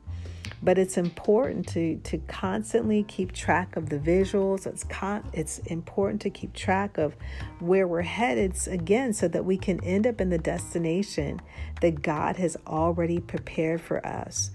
But 0.65 0.79
it's 0.79 0.97
important 0.97 1.67
to, 1.71 1.97
to 2.05 2.19
constantly 2.19 3.03
keep 3.03 3.33
track 3.33 3.75
of 3.75 3.89
the 3.89 3.99
visuals. 3.99 4.65
It's, 4.65 4.85
con- 4.85 5.29
it's 5.33 5.59
important 5.59 6.21
to 6.23 6.31
keep 6.31 6.53
track 6.53 6.99
of 6.99 7.17
where 7.59 7.89
we're 7.89 8.03
headed 8.03 8.55
again 8.69 9.13
so 9.13 9.27
that 9.27 9.45
we 9.45 9.57
can 9.57 9.83
end 9.83 10.07
up 10.07 10.21
in 10.21 10.31
the 10.31 10.39
destination 10.39 11.41
that 11.81 12.03
God 12.03 12.37
has 12.37 12.57
already 12.65 13.19
prepared 13.19 13.81
for 13.81 14.07
us. 14.07 14.53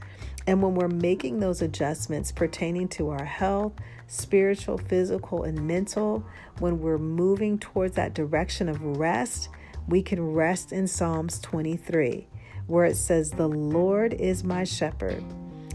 And 0.47 0.63
when 0.63 0.75
we're 0.75 0.87
making 0.87 1.41
those 1.41 1.61
adjustments 1.61 2.31
pertaining 2.31 2.87
to 2.89 3.09
our 3.09 3.25
health, 3.25 3.73
spiritual, 4.07 4.77
physical, 4.77 5.43
and 5.43 5.67
mental, 5.67 6.23
when 6.59 6.79
we're 6.79 6.97
moving 6.97 7.59
towards 7.59 7.95
that 7.95 8.13
direction 8.13 8.69
of 8.69 8.81
rest, 8.81 9.49
we 9.89 10.01
can 10.01 10.33
rest 10.33 10.71
in 10.71 10.87
Psalms 10.87 11.39
23, 11.41 12.27
where 12.67 12.85
it 12.85 12.95
says, 12.95 13.31
The 13.31 13.47
Lord 13.47 14.13
is 14.13 14.45
my 14.45 14.63
shepherd. 14.63 15.21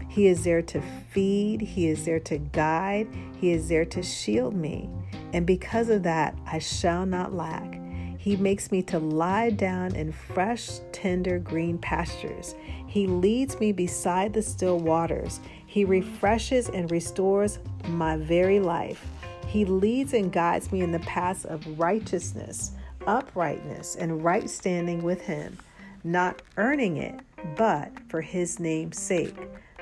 He 0.09 0.27
is 0.27 0.43
there 0.43 0.63
to 0.63 0.81
feed, 1.11 1.61
He 1.61 1.87
is 1.87 2.05
there 2.05 2.19
to 2.21 2.39
guide, 2.39 3.07
He 3.39 3.51
is 3.51 3.69
there 3.69 3.85
to 3.85 4.01
shield 4.01 4.55
me. 4.55 4.89
And 5.33 5.45
because 5.45 5.89
of 5.89 6.03
that, 6.03 6.35
I 6.47 6.57
shall 6.59 7.05
not 7.05 7.33
lack. 7.33 7.82
He 8.23 8.37
makes 8.37 8.71
me 8.71 8.81
to 8.83 8.99
lie 8.99 9.49
down 9.49 9.95
in 9.95 10.13
fresh, 10.13 10.79
tender 10.93 11.39
green 11.39 11.77
pastures. 11.77 12.55
He 12.87 13.05
leads 13.05 13.59
me 13.59 13.73
beside 13.73 14.31
the 14.31 14.41
still 14.41 14.79
waters. 14.79 15.41
He 15.67 15.83
refreshes 15.83 16.69
and 16.69 16.89
restores 16.89 17.59
my 17.89 18.15
very 18.15 18.61
life. 18.61 19.05
He 19.45 19.65
leads 19.65 20.13
and 20.13 20.31
guides 20.31 20.71
me 20.71 20.79
in 20.79 20.93
the 20.93 20.99
paths 20.99 21.43
of 21.43 21.77
righteousness, 21.77 22.71
uprightness, 23.05 23.97
and 23.97 24.23
right 24.23 24.49
standing 24.49 25.03
with 25.03 25.19
Him, 25.19 25.57
not 26.05 26.41
earning 26.55 26.95
it, 26.95 27.19
but 27.57 27.91
for 28.07 28.21
His 28.21 28.57
name's 28.57 29.01
sake. 29.01 29.35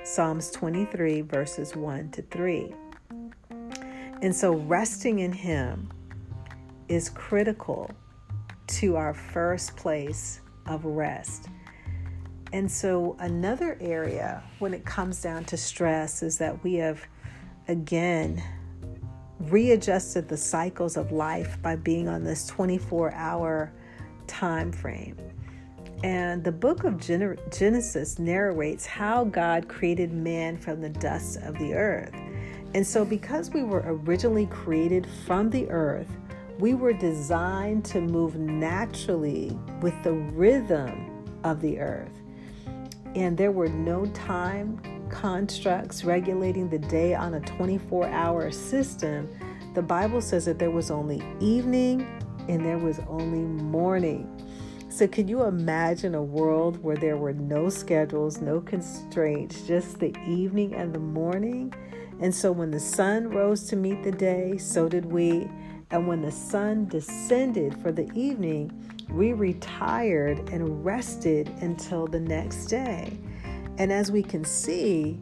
Psalms 0.03 0.49
23, 0.49 1.21
verses 1.21 1.75
1 1.75 2.09
to 2.09 2.23
3. 2.23 2.73
And 4.23 4.35
so, 4.35 4.55
resting 4.55 5.19
in 5.19 5.31
Him 5.31 5.91
is 6.87 7.07
critical 7.07 7.91
to 8.71 8.95
our 8.95 9.13
first 9.13 9.75
place 9.75 10.41
of 10.65 10.85
rest. 10.85 11.47
And 12.53 12.69
so, 12.69 13.15
another 13.19 13.77
area 13.79 14.43
when 14.59 14.73
it 14.73 14.85
comes 14.85 15.21
down 15.21 15.45
to 15.45 15.57
stress 15.57 16.21
is 16.21 16.37
that 16.39 16.63
we 16.63 16.75
have 16.75 17.01
again 17.67 18.43
readjusted 19.39 20.27
the 20.27 20.37
cycles 20.37 20.97
of 20.97 21.11
life 21.11 21.61
by 21.61 21.75
being 21.75 22.07
on 22.07 22.23
this 22.23 22.45
24 22.47 23.13
hour 23.13 23.71
time 24.27 24.71
frame. 24.71 25.17
And 26.03 26.43
the 26.43 26.51
book 26.51 26.83
of 26.83 26.97
Genesis 26.99 28.19
narrates 28.19 28.85
how 28.85 29.25
God 29.25 29.67
created 29.67 30.11
man 30.11 30.57
from 30.57 30.81
the 30.81 30.89
dust 30.89 31.37
of 31.43 31.57
the 31.59 31.73
earth. 31.73 32.13
And 32.73 32.85
so, 32.85 33.05
because 33.05 33.51
we 33.51 33.63
were 33.63 33.83
originally 33.85 34.47
created 34.47 35.07
from 35.25 35.49
the 35.49 35.69
earth, 35.69 36.07
We 36.59 36.73
were 36.73 36.93
designed 36.93 37.85
to 37.85 38.01
move 38.01 38.35
naturally 38.35 39.57
with 39.81 39.93
the 40.03 40.13
rhythm 40.13 41.25
of 41.43 41.61
the 41.61 41.79
earth. 41.79 42.11
And 43.15 43.37
there 43.37 43.51
were 43.51 43.67
no 43.67 44.05
time 44.07 44.79
constructs 45.09 46.03
regulating 46.03 46.69
the 46.69 46.79
day 46.79 47.13
on 47.13 47.33
a 47.33 47.39
24 47.41 48.07
hour 48.07 48.51
system. 48.51 49.29
The 49.73 49.81
Bible 49.81 50.21
says 50.21 50.45
that 50.45 50.59
there 50.59 50.71
was 50.71 50.89
only 50.89 51.21
evening 51.39 52.07
and 52.47 52.65
there 52.65 52.77
was 52.77 52.99
only 53.07 53.39
morning. 53.39 54.27
So, 54.89 55.07
can 55.07 55.27
you 55.27 55.43
imagine 55.43 56.15
a 56.15 56.21
world 56.21 56.83
where 56.83 56.97
there 56.97 57.15
were 57.15 57.31
no 57.31 57.69
schedules, 57.69 58.41
no 58.41 58.59
constraints, 58.59 59.61
just 59.61 59.99
the 59.99 60.13
evening 60.27 60.73
and 60.75 60.93
the 60.93 60.99
morning? 60.99 61.73
And 62.19 62.35
so, 62.35 62.51
when 62.51 62.71
the 62.71 62.79
sun 62.79 63.29
rose 63.29 63.63
to 63.69 63.77
meet 63.77 64.03
the 64.03 64.11
day, 64.11 64.57
so 64.57 64.89
did 64.89 65.05
we. 65.05 65.49
And 65.91 66.07
when 66.07 66.21
the 66.21 66.31
sun 66.31 66.87
descended 66.87 67.79
for 67.81 67.91
the 67.91 68.09
evening, 68.13 68.71
we 69.09 69.33
retired 69.33 70.49
and 70.49 70.85
rested 70.85 71.49
until 71.61 72.07
the 72.07 72.19
next 72.19 72.67
day. 72.67 73.17
And 73.77 73.91
as 73.91 74.11
we 74.11 74.23
can 74.23 74.45
see, 74.45 75.19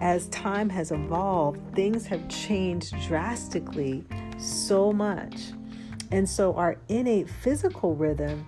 as 0.00 0.28
time 0.28 0.68
has 0.68 0.92
evolved, 0.92 1.60
things 1.74 2.06
have 2.06 2.28
changed 2.28 2.94
drastically 3.06 4.04
so 4.38 4.92
much. 4.92 5.52
And 6.10 6.28
so 6.28 6.54
our 6.54 6.76
innate 6.88 7.28
physical 7.28 7.96
rhythm, 7.96 8.46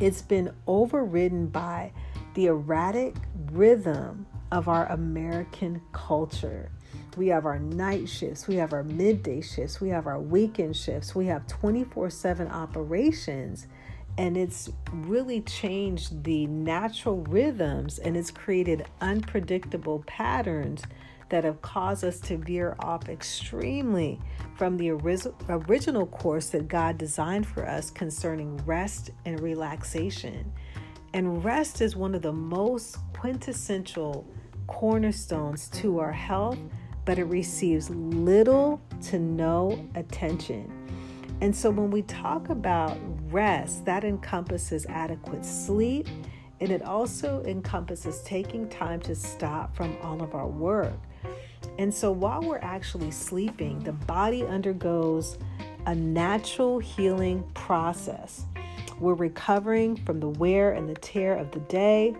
it's 0.00 0.22
been 0.22 0.52
overridden 0.66 1.48
by 1.48 1.92
the 2.34 2.46
erratic 2.46 3.14
rhythm 3.52 4.26
of 4.50 4.68
our 4.68 4.86
American 4.86 5.80
culture. 5.92 6.70
We 7.16 7.28
have 7.28 7.44
our 7.44 7.58
night 7.58 8.08
shifts, 8.08 8.46
we 8.46 8.56
have 8.56 8.72
our 8.72 8.84
midday 8.84 9.40
shifts, 9.40 9.80
we 9.80 9.88
have 9.88 10.06
our 10.06 10.20
weekend 10.20 10.76
shifts, 10.76 11.14
we 11.14 11.26
have 11.26 11.46
24 11.46 12.10
7 12.10 12.48
operations 12.48 13.66
and 14.18 14.36
it's 14.36 14.70
really 14.92 15.40
changed 15.40 16.24
the 16.24 16.46
natural 16.46 17.22
rhythms 17.22 17.98
and 17.98 18.16
it's 18.16 18.30
created 18.30 18.84
unpredictable 19.00 20.04
patterns 20.06 20.82
that 21.30 21.44
have 21.44 21.62
caused 21.62 22.04
us 22.04 22.20
to 22.20 22.36
veer 22.36 22.76
off 22.80 23.08
extremely 23.08 24.20
from 24.58 24.76
the 24.76 24.90
original 24.90 26.06
course 26.06 26.50
that 26.50 26.68
God 26.68 26.98
designed 26.98 27.46
for 27.46 27.66
us 27.66 27.90
concerning 27.90 28.56
rest 28.66 29.10
and 29.24 29.40
relaxation. 29.40 30.52
And 31.14 31.42
rest 31.44 31.80
is 31.80 31.96
one 31.96 32.14
of 32.14 32.22
the 32.22 32.32
most 32.32 32.98
quintessential 33.14 34.26
cornerstones 34.66 35.68
to 35.68 35.98
our 35.98 36.12
health, 36.12 36.58
but 37.04 37.18
it 37.18 37.24
receives 37.24 37.90
little 37.90 38.80
to 39.02 39.18
no 39.18 39.88
attention. 39.94 40.72
And 41.40 41.54
so 41.54 41.70
when 41.70 41.90
we 41.90 42.02
talk 42.02 42.50
about 42.50 42.98
rest, 43.32 43.84
that 43.86 44.04
encompasses 44.04 44.84
adequate 44.86 45.44
sleep 45.44 46.08
and 46.60 46.70
it 46.70 46.82
also 46.82 47.42
encompasses 47.44 48.20
taking 48.22 48.68
time 48.68 49.00
to 49.00 49.14
stop 49.14 49.74
from 49.74 49.96
all 50.02 50.22
of 50.22 50.34
our 50.34 50.46
work. 50.46 50.98
And 51.78 51.92
so 51.92 52.12
while 52.12 52.42
we're 52.42 52.58
actually 52.58 53.10
sleeping, 53.10 53.78
the 53.80 53.92
body 53.92 54.44
undergoes 54.44 55.38
a 55.86 55.94
natural 55.94 56.78
healing 56.78 57.42
process. 57.54 58.44
We're 58.98 59.14
recovering 59.14 59.96
from 59.96 60.20
the 60.20 60.28
wear 60.28 60.72
and 60.72 60.86
the 60.86 60.94
tear 60.94 61.36
of 61.36 61.50
the 61.52 61.60
day. 61.60 62.14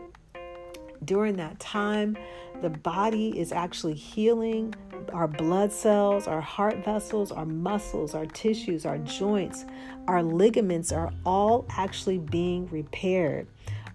During 1.05 1.37
that 1.37 1.59
time, 1.61 2.17
the 2.63 2.71
body 2.71 3.39
is 3.39 3.53
actually 3.53 3.95
healing 3.95 4.75
our 5.13 5.27
blood 5.27 5.73
cells, 5.73 6.27
our 6.27 6.41
heart 6.41 6.85
vessels, 6.85 7.33
our 7.33 7.47
muscles, 7.47 8.15
our 8.15 8.27
tissues, 8.27 8.87
our 8.87 8.99
joints, 8.99 9.65
our 10.07 10.23
ligaments 10.23 10.93
are 10.93 11.13
all 11.25 11.67
actually 11.71 12.19
being 12.19 12.69
repaired. 12.69 13.47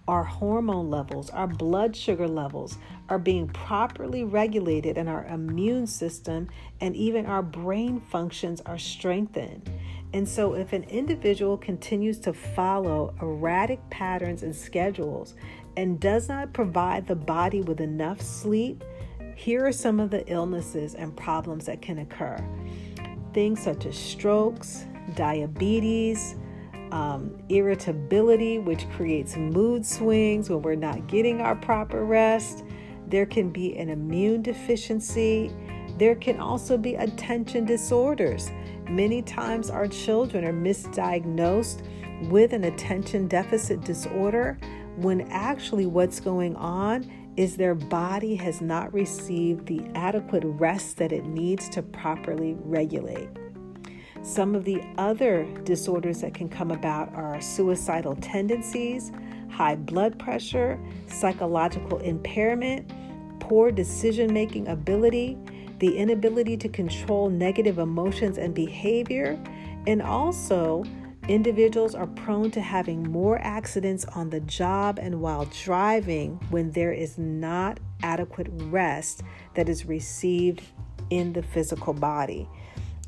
Our 0.08 0.22
hormone 0.22 0.88
levels, 0.88 1.30
our 1.30 1.48
blood 1.48 1.96
sugar 1.96 2.28
levels 2.28 2.78
are 3.08 3.18
being 3.18 3.48
properly 3.48 4.22
regulated, 4.22 4.98
and 4.98 5.08
our 5.08 5.26
immune 5.26 5.86
system 5.88 6.48
and 6.80 6.94
even 6.94 7.26
our 7.26 7.42
brain 7.42 8.00
functions 8.00 8.60
are 8.66 8.78
strengthened. 8.78 9.68
And 10.12 10.28
so, 10.28 10.54
if 10.54 10.72
an 10.72 10.84
individual 10.84 11.58
continues 11.58 12.20
to 12.20 12.32
follow 12.32 13.14
erratic 13.20 13.80
patterns 13.90 14.44
and 14.44 14.54
schedules 14.54 15.34
and 15.76 16.00
does 16.00 16.28
not 16.28 16.52
provide 16.52 17.06
the 17.06 17.16
body 17.16 17.62
with 17.62 17.80
enough 17.80 18.20
sleep, 18.20 18.82
here 19.34 19.66
are 19.66 19.72
some 19.72 20.00
of 20.00 20.10
the 20.10 20.26
illnesses 20.30 20.94
and 20.94 21.16
problems 21.16 21.66
that 21.66 21.82
can 21.82 21.98
occur 21.98 22.38
things 23.36 23.60
such 23.62 23.84
as 23.84 23.94
strokes, 23.94 24.86
diabetes, 25.14 26.36
um, 26.90 27.36
irritability, 27.50 28.58
which 28.58 28.88
creates 28.92 29.36
mood 29.36 29.84
swings 29.84 30.48
when 30.48 30.62
we're 30.62 30.74
not 30.74 31.06
getting 31.06 31.42
our 31.42 31.54
proper 31.54 32.06
rest. 32.06 32.64
There 33.08 33.26
can 33.26 33.50
be 33.50 33.76
an 33.76 33.90
immune 33.90 34.40
deficiency. 34.40 35.52
There 35.98 36.14
can 36.14 36.40
also 36.40 36.78
be 36.78 36.94
attention 36.94 37.66
disorders. 37.66 38.50
Many 38.88 39.20
times, 39.20 39.68
our 39.68 39.86
children 39.86 40.42
are 40.42 40.54
misdiagnosed 40.54 41.82
with 42.30 42.54
an 42.54 42.64
attention 42.64 43.28
deficit 43.28 43.82
disorder 43.82 44.56
when 44.96 45.22
actually 45.30 45.86
what's 45.86 46.20
going 46.20 46.56
on 46.56 47.10
is 47.36 47.56
their 47.56 47.74
body 47.74 48.34
has 48.34 48.60
not 48.60 48.92
received 48.94 49.66
the 49.66 49.82
adequate 49.94 50.42
rest 50.44 50.96
that 50.96 51.12
it 51.12 51.26
needs 51.26 51.68
to 51.68 51.82
properly 51.82 52.56
regulate. 52.60 53.28
Some 54.22 54.54
of 54.54 54.64
the 54.64 54.82
other 54.98 55.44
disorders 55.64 56.22
that 56.22 56.34
can 56.34 56.48
come 56.48 56.70
about 56.70 57.14
are 57.14 57.40
suicidal 57.40 58.16
tendencies, 58.16 59.12
high 59.50 59.76
blood 59.76 60.18
pressure, 60.18 60.80
psychological 61.06 61.98
impairment, 61.98 62.90
poor 63.38 63.70
decision 63.70 64.32
making 64.32 64.66
ability, 64.68 65.38
the 65.78 65.96
inability 65.96 66.56
to 66.56 66.68
control 66.68 67.28
negative 67.28 67.78
emotions 67.78 68.38
and 68.38 68.54
behavior, 68.54 69.38
and 69.86 70.02
also 70.02 70.84
Individuals 71.28 71.96
are 71.96 72.06
prone 72.06 72.52
to 72.52 72.60
having 72.60 73.02
more 73.02 73.38
accidents 73.38 74.04
on 74.14 74.30
the 74.30 74.38
job 74.38 75.00
and 75.00 75.20
while 75.20 75.44
driving 75.46 76.38
when 76.50 76.70
there 76.70 76.92
is 76.92 77.18
not 77.18 77.80
adequate 78.04 78.46
rest 78.52 79.22
that 79.54 79.68
is 79.68 79.86
received 79.86 80.62
in 81.10 81.32
the 81.32 81.42
physical 81.42 81.92
body. 81.92 82.48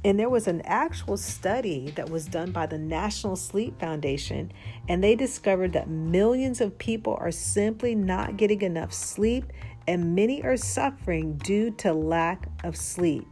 And 0.05 0.19
there 0.19 0.29
was 0.29 0.49
an 0.49 0.63
actual 0.63 1.17
study 1.17 1.93
that 1.93 2.11
was 2.11 2.27
done 2.27 2.51
by 2.51 2.67
the 2.67 2.79
National 2.79 3.37
Sleep 3.37 3.79
Foundation, 3.79 4.51
and 4.89 5.03
they 5.03 5.15
discovered 5.15 5.73
that 5.75 5.89
millions 5.89 6.61
of 6.61 6.77
people 6.77 7.17
are 7.21 7.31
simply 7.31 7.95
not 7.95 8.37
getting 8.37 8.63
enough 8.63 8.93
sleep, 8.93 9.45
and 9.87 10.17
many 10.17 10.43
are 10.43 10.57
suffering 10.57 11.37
due 11.37 11.71
to 11.73 11.93
lack 11.93 12.49
of 12.65 12.77
sleep. 12.77 13.29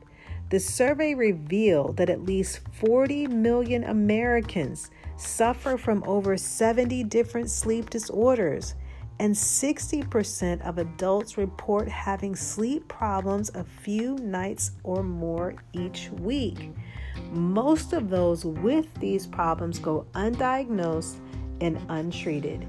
The 0.48 0.61
survey 0.61 1.14
revealed 1.14 1.96
that 1.96 2.09
at 2.09 2.24
least 2.24 2.61
40 2.80 3.26
million 3.26 3.82
Americans 3.85 4.90
suffer 5.16 5.76
from 5.76 6.04
over 6.06 6.37
70 6.37 7.02
different 7.04 7.50
sleep 7.50 7.90
disorders, 7.90 8.74
and 9.18 9.35
60% 9.35 10.61
of 10.61 10.78
adults 10.78 11.37
report 11.37 11.88
having 11.88 12.37
sleep 12.37 12.87
problems 12.87 13.50
a 13.54 13.64
few 13.64 14.14
nights 14.16 14.72
or 14.85 15.02
more 15.02 15.56
each 15.72 16.11
week. 16.11 16.70
Most 17.32 17.92
of 17.92 18.09
those 18.09 18.44
with 18.44 18.92
these 19.00 19.26
problems 19.26 19.80
go 19.80 20.06
undiagnosed 20.14 21.16
and 21.61 21.80
untreated. 21.88 22.66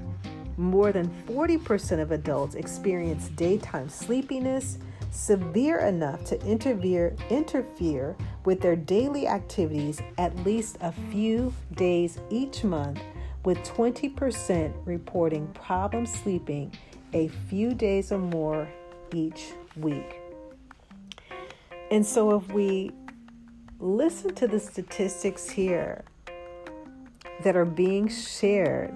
More 0.56 0.90
than 0.90 1.08
40% 1.28 2.00
of 2.00 2.10
adults 2.10 2.56
experience 2.56 3.28
daytime 3.28 3.88
sleepiness 3.88 4.78
severe 5.10 5.78
enough 5.80 6.24
to 6.24 6.40
interfere, 6.46 7.16
interfere 7.30 8.16
with 8.44 8.60
their 8.60 8.76
daily 8.76 9.26
activities 9.26 10.00
at 10.18 10.36
least 10.44 10.78
a 10.80 10.92
few 11.10 11.52
days 11.74 12.18
each 12.30 12.64
month, 12.64 13.00
with 13.44 13.58
20% 13.58 14.74
reporting 14.84 15.46
problems 15.48 16.12
sleeping 16.12 16.72
a 17.12 17.28
few 17.48 17.74
days 17.74 18.12
or 18.12 18.18
more 18.18 18.68
each 19.14 19.52
week. 19.76 20.20
And 21.90 22.04
so, 22.04 22.36
if 22.36 22.52
we 22.52 22.90
listen 23.78 24.34
to 24.34 24.46
the 24.46 24.60
statistics 24.60 25.48
here 25.48 26.04
that 27.42 27.56
are 27.56 27.64
being 27.64 28.08
shared, 28.08 28.94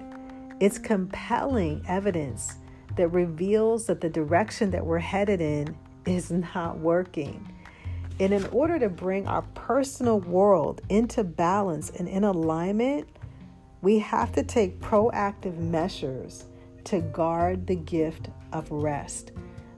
it's 0.59 0.77
compelling 0.77 1.83
evidence 1.87 2.57
that 2.95 3.07
reveals 3.07 3.87
that 3.87 4.01
the 4.01 4.09
direction 4.09 4.69
that 4.71 4.85
we're 4.85 4.99
headed 4.99 5.41
in 5.41 5.75
is 6.05 6.31
not 6.31 6.79
working. 6.79 7.47
And 8.19 8.33
in 8.33 8.45
order 8.47 8.77
to 8.79 8.89
bring 8.89 9.27
our 9.27 9.41
personal 9.55 10.19
world 10.19 10.81
into 10.89 11.23
balance 11.23 11.89
and 11.91 12.07
in 12.07 12.23
alignment, 12.23 13.07
we 13.81 13.99
have 13.99 14.31
to 14.33 14.43
take 14.43 14.79
proactive 14.79 15.57
measures 15.57 16.45
to 16.85 17.01
guard 17.01 17.67
the 17.67 17.75
gift 17.75 18.29
of 18.51 18.69
rest. 18.71 19.31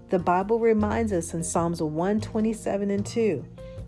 The 0.10 0.20
Bible 0.20 0.60
reminds 0.60 1.14
us 1.14 1.34
in 1.34 1.44
Psalms 1.44 1.82
127 1.82 2.92
and 2.92 3.06
2 3.06 3.46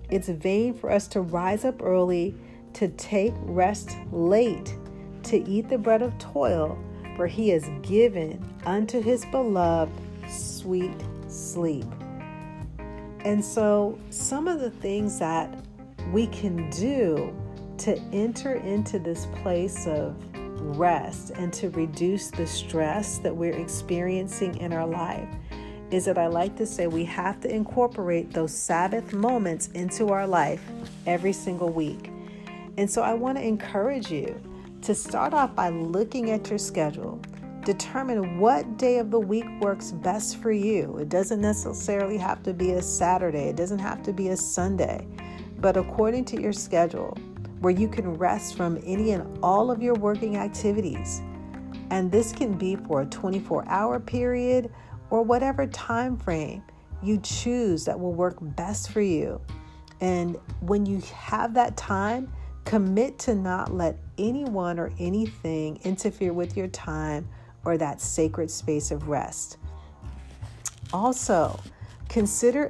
it's 0.10 0.30
vain 0.30 0.74
for 0.74 0.92
us 0.92 1.08
to 1.10 1.22
rise 1.22 1.66
up 1.66 1.82
early 1.84 2.36
to 2.74 2.88
take 2.90 3.34
rest 3.42 3.98
late, 4.12 4.76
to 5.24 5.38
eat 5.50 5.68
the 5.70 5.78
bread 5.78 6.02
of 6.02 6.18
toil, 6.18 6.78
for 7.16 7.28
he 7.28 7.50
has 7.50 7.70
given 7.82 8.44
unto 8.66 9.02
his 9.02 9.26
beloved 9.26 9.92
sweet 10.30 10.96
sleep. 11.28 11.86
And 13.26 13.44
so, 13.44 14.00
some 14.10 14.48
of 14.48 14.60
the 14.60 14.72
things 14.72 15.20
that 15.20 15.54
we 16.12 16.28
can 16.28 16.70
do 16.70 17.36
to 17.80 18.00
enter 18.12 18.56
into 18.56 19.00
this 19.00 19.28
place 19.42 19.86
of 19.88 20.16
rest 20.78 21.32
and 21.32 21.54
to 21.54 21.70
reduce 21.72 22.32
the 22.32 22.48
stress 22.48 23.20
that 23.20 23.36
we're 23.36 23.56
experiencing 23.56 24.58
in 24.58 24.74
our 24.74 24.88
life 24.88 25.30
is 25.92 26.06
that 26.06 26.18
I 26.18 26.28
like 26.28 26.56
to 26.58 26.66
say 26.66 26.88
we 26.88 27.06
have 27.06 27.40
to 27.42 27.54
incorporate 27.54 28.34
those 28.34 28.54
Sabbath 28.54 29.14
moments 29.14 29.68
into 29.70 30.10
our 30.10 30.28
life 30.28 30.62
every 31.06 31.32
single 31.32 31.70
week. 31.70 32.12
And 32.78 32.90
so 32.90 33.02
I 33.02 33.14
want 33.14 33.38
to 33.38 33.44
encourage 33.44 34.12
you 34.12 34.40
to 34.82 34.94
start 34.94 35.34
off 35.34 35.56
by 35.56 35.70
looking 35.70 36.32
at 36.32 36.50
your 36.50 36.60
schedule. 36.60 37.20
Determine 37.68 38.40
what 38.40 38.78
day 38.78 38.98
of 38.98 39.12
the 39.12 39.20
week 39.20 39.44
works 39.60 39.92
best 39.92 40.38
for 40.38 40.54
you. 40.54 41.00
It 41.00 41.10
doesn't 41.10 41.42
necessarily 41.42 42.18
have 42.18 42.42
to 42.44 42.54
be 42.54 42.72
a 42.72 42.82
Saturday, 42.82 43.50
it 43.50 43.58
doesn't 43.58 43.80
have 43.80 44.02
to 44.04 44.14
be 44.14 44.30
a 44.30 44.38
Sunday, 44.38 45.06
but 45.60 45.76
according 45.76 46.24
to 46.28 46.42
your 46.42 46.54
schedule, 46.54 47.18
where 47.60 47.74
you 47.74 47.90
can 47.90 48.14
rest 48.14 48.56
from 48.56 48.80
any 48.86 49.12
and 49.12 49.38
all 49.44 49.70
of 49.70 49.82
your 49.82 49.96
working 49.96 50.38
activities. 50.38 51.22
And 51.90 52.10
this 52.10 52.32
can 52.32 52.58
be 52.58 52.78
for 52.78 53.02
a 53.02 53.06
24 53.06 53.68
hour 53.68 54.00
period 54.00 54.72
or 55.10 55.22
whatever 55.22 55.68
time 55.68 56.16
frame 56.16 56.64
you 57.04 57.20
choose 57.20 57.84
that 57.84 58.00
will 58.00 58.14
work 58.14 58.38
best 58.40 58.92
for 58.92 59.02
you. 59.02 59.42
And 60.00 60.38
when 60.62 60.86
you 60.86 61.02
have 61.14 61.54
that 61.56 61.76
time, 61.76 62.32
commit 62.64 63.20
to 63.20 63.36
not 63.36 63.74
let 63.74 63.98
anyone 64.18 64.80
or 64.80 64.90
anything 65.00 65.82
interfere 65.84 66.32
with 66.32 66.56
your 66.56 66.70
time 66.70 67.28
or 67.66 67.78
that 67.78 68.02
sacred 68.02 68.50
space 68.50 68.92
of 68.92 69.08
rest. 69.08 69.58
Also, 70.94 71.60
Consider 72.10 72.70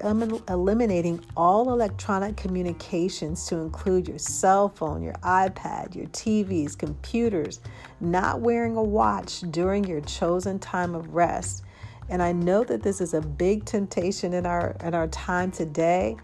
eliminating 0.50 1.24
all 1.36 1.72
electronic 1.72 2.36
communications 2.36 3.46
to 3.46 3.58
include 3.58 4.08
your 4.08 4.18
cell 4.18 4.68
phone, 4.68 5.04
your 5.04 5.14
iPad, 5.16 5.96
your 5.96 6.08
TVs, 6.08 6.76
computers, 6.76 7.60
not 8.00 8.42
wearing 8.42 8.76
a 8.76 8.84
watch 8.84 9.42
during 9.52 9.84
your 9.84 10.02
chosen 10.02 10.58
time 10.58 10.96
of 10.96 11.14
rest. 11.14 11.64
And 12.10 12.24
I 12.24 12.32
know 12.32 12.64
that 12.64 12.82
this 12.82 13.00
is 13.00 13.14
a 13.14 13.22
big 13.22 13.66
temptation 13.66 14.34
in 14.34 14.46
our 14.48 14.76
in 14.84 14.96
our 14.96 15.08
time 15.08 15.52
today, 15.52 16.18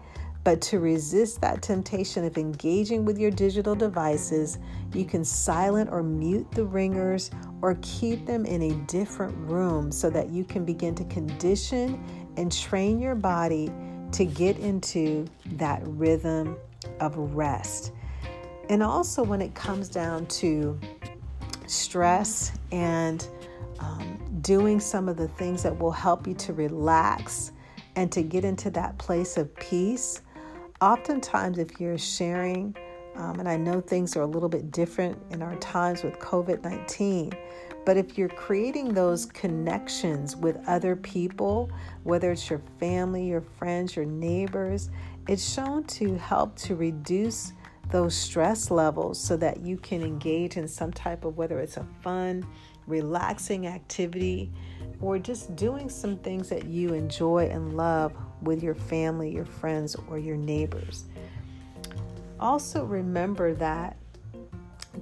but 0.44 0.60
to 0.60 0.78
resist 0.78 1.40
that 1.40 1.62
temptation 1.62 2.24
of 2.24 2.36
engaging 2.36 3.06
with 3.06 3.18
your 3.18 3.30
digital 3.30 3.74
devices, 3.74 4.58
you 4.92 5.06
can 5.06 5.24
silent 5.24 5.90
or 5.90 6.02
mute 6.02 6.46
the 6.52 6.64
ringers 6.64 7.30
or 7.62 7.78
keep 7.80 8.26
them 8.26 8.44
in 8.44 8.60
a 8.62 8.74
different 8.84 9.34
room 9.50 9.90
so 9.90 10.10
that 10.10 10.28
you 10.28 10.44
can 10.44 10.64
begin 10.66 10.94
to 10.94 11.04
condition 11.06 11.98
and 12.36 12.52
train 12.52 12.98
your 13.00 13.14
body 13.14 13.72
to 14.12 14.26
get 14.26 14.58
into 14.58 15.26
that 15.52 15.80
rhythm 15.84 16.56
of 17.00 17.16
rest. 17.34 17.92
And 18.68 18.82
also, 18.82 19.22
when 19.22 19.40
it 19.40 19.54
comes 19.54 19.88
down 19.88 20.26
to 20.26 20.78
stress 21.66 22.52
and 22.70 23.26
um, 23.78 24.20
doing 24.42 24.78
some 24.78 25.08
of 25.08 25.16
the 25.16 25.28
things 25.28 25.62
that 25.62 25.78
will 25.78 25.90
help 25.90 26.26
you 26.26 26.34
to 26.34 26.52
relax 26.52 27.52
and 27.96 28.12
to 28.12 28.22
get 28.22 28.44
into 28.44 28.70
that 28.70 28.98
place 28.98 29.36
of 29.36 29.54
peace, 29.56 30.20
oftentimes, 30.80 31.58
if 31.58 31.80
you're 31.80 31.98
sharing, 31.98 32.76
um, 33.16 33.38
and 33.38 33.48
I 33.48 33.56
know 33.56 33.80
things 33.80 34.16
are 34.16 34.22
a 34.22 34.26
little 34.26 34.48
bit 34.48 34.70
different 34.70 35.18
in 35.30 35.42
our 35.42 35.56
times 35.56 36.02
with 36.02 36.18
COVID 36.18 36.62
19, 36.62 37.32
but 37.84 37.96
if 37.96 38.16
you're 38.16 38.28
creating 38.28 38.94
those 38.94 39.26
connections 39.26 40.36
with 40.36 40.56
other 40.66 40.96
people, 40.96 41.70
whether 42.02 42.32
it's 42.32 42.48
your 42.48 42.62
family, 42.80 43.26
your 43.26 43.42
friends, 43.42 43.94
your 43.94 44.06
neighbors, 44.06 44.90
it's 45.28 45.52
shown 45.52 45.84
to 45.84 46.16
help 46.16 46.56
to 46.56 46.74
reduce 46.74 47.52
those 47.90 48.14
stress 48.14 48.70
levels 48.70 49.20
so 49.20 49.36
that 49.36 49.60
you 49.60 49.76
can 49.76 50.02
engage 50.02 50.56
in 50.56 50.66
some 50.66 50.90
type 50.90 51.24
of 51.24 51.36
whether 51.36 51.60
it's 51.60 51.76
a 51.76 51.86
fun, 52.02 52.46
relaxing 52.86 53.66
activity 53.66 54.50
or 55.00 55.18
just 55.18 55.54
doing 55.56 55.88
some 55.88 56.16
things 56.18 56.48
that 56.48 56.64
you 56.66 56.94
enjoy 56.94 57.46
and 57.50 57.76
love 57.76 58.12
with 58.44 58.62
your 58.62 58.74
family, 58.74 59.30
your 59.30 59.44
friends, 59.44 59.96
or 60.08 60.18
your 60.18 60.36
neighbors. 60.36 61.04
Also, 62.38 62.84
remember 62.84 63.54
that 63.54 63.96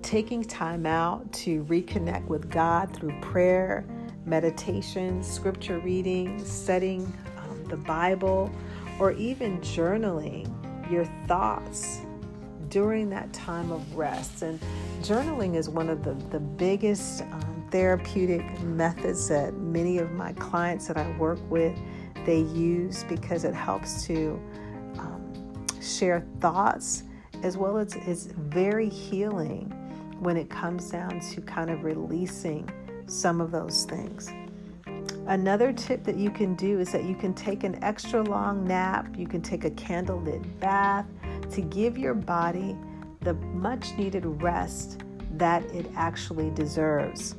taking 0.01 0.43
time 0.43 0.87
out 0.87 1.31
to 1.33 1.65
reconnect 1.65 2.27
with 2.27 2.51
God 2.51 2.95
through 2.95 3.19
prayer, 3.21 3.85
meditation, 4.25 5.23
scripture 5.23 5.79
reading, 5.81 6.43
studying 6.45 7.05
um, 7.39 7.65
the 7.65 7.77
Bible, 7.77 8.51
or 8.99 9.13
even 9.13 9.61
journaling 9.61 10.51
your 10.91 11.05
thoughts 11.27 12.01
during 12.69 13.11
that 13.11 13.33
time 13.33 13.71
of 13.71 13.97
rest. 13.97 14.43
And 14.43 14.59
journaling 15.03 15.57
is 15.57 15.69
one 15.69 15.91
of 15.91 16.03
the, 16.05 16.15
the 16.31 16.41
biggest 16.41 17.23
um, 17.23 17.69
therapeutic 17.71 18.61
methods 18.63 19.29
that 19.29 19.55
many 19.55 19.99
of 19.99 20.13
my 20.13 20.33
clients 20.35 20.87
that 20.87 20.97
I 20.97 21.11
work 21.19 21.39
with 21.51 21.77
they 22.25 22.41
use 22.41 23.05
because 23.05 23.45
it 23.45 23.55
helps 23.55 24.05
to 24.07 24.41
um, 24.99 25.67
share 25.81 26.25
thoughts 26.41 27.05
as 27.43 27.57
well 27.57 27.77
as 27.79 27.95
it's 28.07 28.27
very 28.27 28.89
healing 28.89 29.71
when 30.21 30.37
it 30.37 30.49
comes 30.49 30.91
down 30.91 31.19
to 31.21 31.41
kind 31.41 31.71
of 31.71 31.83
releasing 31.83 32.69
some 33.07 33.41
of 33.41 33.51
those 33.51 33.85
things. 33.85 34.33
Another 35.27 35.73
tip 35.73 36.05
that 36.05 36.17
you 36.17 36.31
can 36.31 36.55
do 36.55 36.81
is 36.81 36.91
that 36.93 37.05
you 37.05 37.15
can 37.15 37.33
take 37.35 37.65
an 37.65 37.83
extra 37.83 38.23
long 38.23 38.65
nap, 38.65 39.17
you 39.17 39.27
can 39.27 39.41
take 39.41 39.65
a 39.65 39.71
candlelit 39.71 40.45
bath 40.59 41.07
to 41.51 41.61
give 41.61 41.97
your 41.97 42.15
body 42.15 42.77
the 43.21 43.35
much 43.35 43.97
needed 43.97 44.25
rest 44.43 45.01
that 45.35 45.65
it 45.67 45.87
actually 45.97 46.51
deserves. 46.51 47.37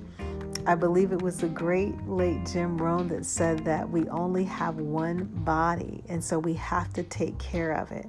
I 0.65 0.75
believe 0.75 1.11
it 1.11 1.21
was 1.21 1.39
the 1.39 1.49
great 1.49 1.95
late 2.07 2.45
Jim 2.45 2.77
Rohn 2.77 3.09
that 3.09 3.25
said 3.25 3.65
that 3.65 3.89
we 3.89 4.07
only 4.07 4.45
have 4.45 4.77
one 4.77 5.25
body, 5.43 6.03
and 6.07 6.23
so 6.23 6.39
we 6.39 6.53
have 6.53 6.93
to 6.93 7.03
take 7.03 7.37
care 7.37 7.73
of 7.73 7.91
it. 7.91 8.07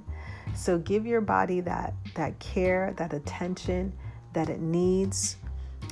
So 0.55 0.77
give 0.77 1.05
your 1.05 1.19
body 1.19 1.59
that 1.61 1.93
that 2.13 2.39
care, 2.39 2.93
that 2.97 3.11
attention, 3.13 3.91
that 4.31 4.49
it 4.49 4.61
needs. 4.61 5.35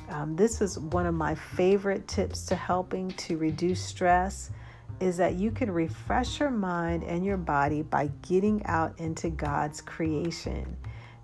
Um, 0.08 0.36
this 0.36 0.62
is 0.62 0.78
one 0.78 1.04
of 1.04 1.14
my 1.14 1.34
favorite 1.34 2.08
tips 2.08 2.46
to 2.46 2.56
helping 2.56 3.10
to 3.10 3.36
reduce 3.36 3.84
stress 3.84 4.50
is 5.00 5.16
that 5.18 5.34
you 5.34 5.50
can 5.50 5.70
refresh 5.70 6.40
your 6.40 6.50
mind 6.50 7.04
and 7.04 7.24
your 7.24 7.36
body 7.36 7.82
by 7.82 8.10
getting 8.22 8.64
out 8.66 8.98
into 8.98 9.28
God's 9.28 9.80
creation. 9.80 10.76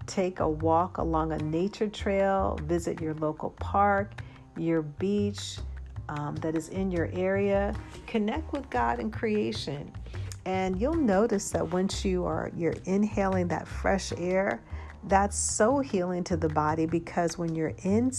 Take 0.06 0.40
a 0.40 0.48
walk 0.48 0.98
along 0.98 1.32
a 1.32 1.38
nature 1.38 1.88
trail, 1.88 2.58
visit 2.64 3.00
your 3.00 3.14
local 3.14 3.50
park, 3.50 4.12
your 4.56 4.82
beach 4.82 5.58
um, 6.08 6.34
that 6.36 6.56
is 6.56 6.68
in 6.68 6.90
your 6.90 7.10
area. 7.12 7.74
Connect 8.06 8.52
with 8.52 8.68
God 8.70 8.98
and 8.98 9.12
creation. 9.12 9.90
And 10.44 10.80
you'll 10.80 10.94
notice 10.94 11.50
that 11.50 11.70
once 11.70 12.04
you 12.04 12.24
are 12.24 12.50
you're 12.56 12.74
inhaling 12.84 13.48
that 13.48 13.68
fresh 13.68 14.12
air, 14.16 14.62
that's 15.04 15.38
so 15.38 15.78
healing 15.78 16.24
to 16.24 16.36
the 16.36 16.48
body 16.48 16.86
because 16.86 17.38
when 17.38 17.54
you're 17.54 17.74
in 17.84 18.10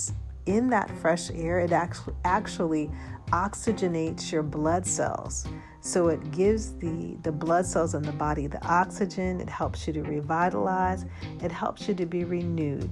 in 0.46 0.70
that 0.70 0.90
fresh 0.98 1.30
air, 1.32 1.60
it 1.60 1.72
actually 1.72 2.16
actually 2.26 2.90
oxygenates 3.32 4.32
your 4.32 4.44
blood 4.44 4.86
cells. 4.86 5.48
So 5.82 6.10
it 6.10 6.32
gives 6.32 6.74
the, 6.74 7.18
the 7.24 7.32
blood 7.32 7.66
cells 7.66 7.96
in 7.96 8.04
the 8.04 8.12
body 8.12 8.46
the 8.46 8.64
oxygen, 8.66 9.42
it 9.42 9.50
helps 9.50 9.88
you 9.88 9.94
to 9.94 10.04
revitalize, 10.04 11.06
it 11.42 11.52
helps 11.52 11.88
you 11.88 11.96
to 11.96 12.06
be 12.06 12.24
renewed. 12.24 12.90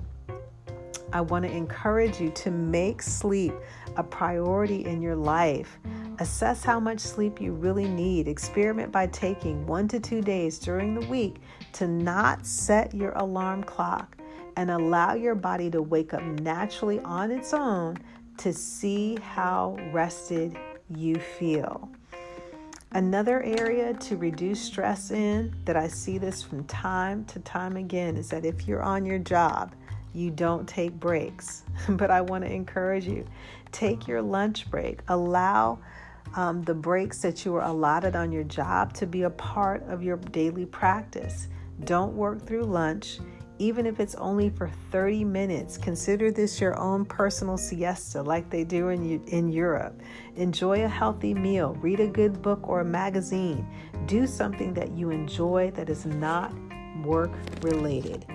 I 1.12 1.22
want 1.22 1.46
to 1.46 1.52
encourage 1.52 2.20
you 2.20 2.30
to 2.32 2.52
make 2.52 3.02
sleep 3.02 3.54
a 3.98 4.04
priority 4.04 4.86
in 4.86 5.02
your 5.02 5.16
life. 5.16 5.80
Assess 6.20 6.64
how 6.64 6.80
much 6.80 7.00
sleep 7.00 7.42
you 7.42 7.54
really 7.54 7.88
need. 7.88 8.28
Experiment 8.28 8.92
by 8.92 9.08
taking 9.08 9.66
one 9.66 9.88
to 9.88 10.00
two 10.00 10.22
days 10.22 10.60
during 10.60 10.94
the 10.94 11.06
week 11.08 11.38
to 11.74 11.88
not 11.88 12.46
set 12.46 12.94
your 12.94 13.14
alarm 13.14 13.64
clock 13.64 14.18
and 14.56 14.70
allow 14.70 15.14
your 15.14 15.36
body 15.36 15.70
to 15.72 15.82
wake 15.82 16.14
up 16.14 16.24
naturally 16.24 17.00
on 17.00 17.32
its 17.32 17.54
own 17.54 17.98
to 18.38 18.54
see 18.54 19.18
how 19.22 19.78
rested 19.92 20.58
you 20.90 21.16
feel. 21.16 21.90
Another 22.92 23.44
area 23.44 23.94
to 23.94 24.18
reduce 24.18 24.60
stress 24.60 25.12
in 25.12 25.56
that 25.66 25.78
I 25.78 25.88
see 25.88 26.18
this 26.18 26.42
from 26.42 26.64
time 26.64 27.24
to 27.26 27.40
time 27.40 27.78
again 27.78 28.18
is 28.18 28.30
that 28.30 28.46
if 28.46 28.68
you're 28.68 28.82
on 28.82 29.06
your 29.06 29.20
job, 29.20 29.76
you 30.14 30.32
don't 30.32 30.68
take 30.68 30.94
breaks. 30.94 31.64
but 31.90 32.12
I 32.12 32.22
want 32.22 32.44
to 32.44 32.52
encourage 32.52 33.06
you 33.06 33.26
take 33.72 34.08
your 34.08 34.22
lunch 34.22 34.70
break, 34.70 35.02
allow 35.08 35.80
um, 36.36 36.62
the 36.64 36.74
breaks 36.74 37.22
that 37.22 37.46
you 37.46 37.56
are 37.56 37.64
allotted 37.64 38.16
on 38.16 38.32
your 38.32 38.44
job 38.44 38.94
to 38.94 39.08
be 39.08 39.24
a 39.24 39.30
part 39.30 39.84
of 39.88 40.04
your 40.04 40.18
daily 40.18 40.66
practice. 40.66 41.48
Don't 41.84 42.16
work 42.16 42.46
through 42.46 42.64
lunch. 42.64 43.20
even 43.62 43.86
if 43.86 44.00
it's 44.00 44.16
only 44.16 44.50
for 44.50 44.70
30 44.90 45.26
minutes. 45.26 45.78
Consider 45.78 46.32
this 46.32 46.62
your 46.62 46.80
own 46.80 47.04
personal 47.04 47.58
siesta, 47.58 48.22
like 48.22 48.50
they 48.50 48.64
do 48.64 48.88
in, 48.88 49.22
in 49.26 49.52
Europe. 49.52 50.00
Enjoy 50.38 50.86
a 50.86 50.88
healthy 50.88 51.34
meal, 51.34 51.76
read 51.82 52.00
a 52.00 52.08
good 52.08 52.42
book 52.42 52.70
or 52.70 52.80
a 52.80 52.86
magazine, 52.86 53.68
do 54.06 54.26
something 54.26 54.74
that 54.76 54.92
you 54.94 55.10
enjoy 55.10 55.72
that 55.72 55.90
is 55.90 56.06
not 56.06 56.54
work 57.04 57.32
related. 57.62 58.26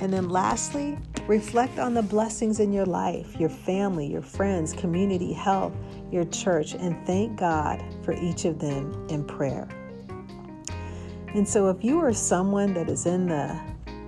And 0.00 0.12
then 0.12 0.28
lastly, 0.28 0.98
reflect 1.26 1.78
on 1.78 1.94
the 1.94 2.02
blessings 2.02 2.60
in 2.60 2.72
your 2.72 2.86
life, 2.86 3.34
your 3.36 3.48
family, 3.48 4.06
your 4.06 4.22
friends, 4.22 4.72
community, 4.72 5.32
health, 5.32 5.72
your 6.10 6.24
church, 6.26 6.74
and 6.74 7.06
thank 7.06 7.38
God 7.38 7.82
for 8.04 8.12
each 8.12 8.44
of 8.44 8.58
them 8.58 9.06
in 9.08 9.24
prayer. 9.24 9.68
And 11.34 11.48
so, 11.48 11.68
if 11.68 11.82
you 11.82 11.98
are 12.00 12.12
someone 12.12 12.74
that 12.74 12.88
is 12.88 13.06
in 13.06 13.26
the 13.26 13.58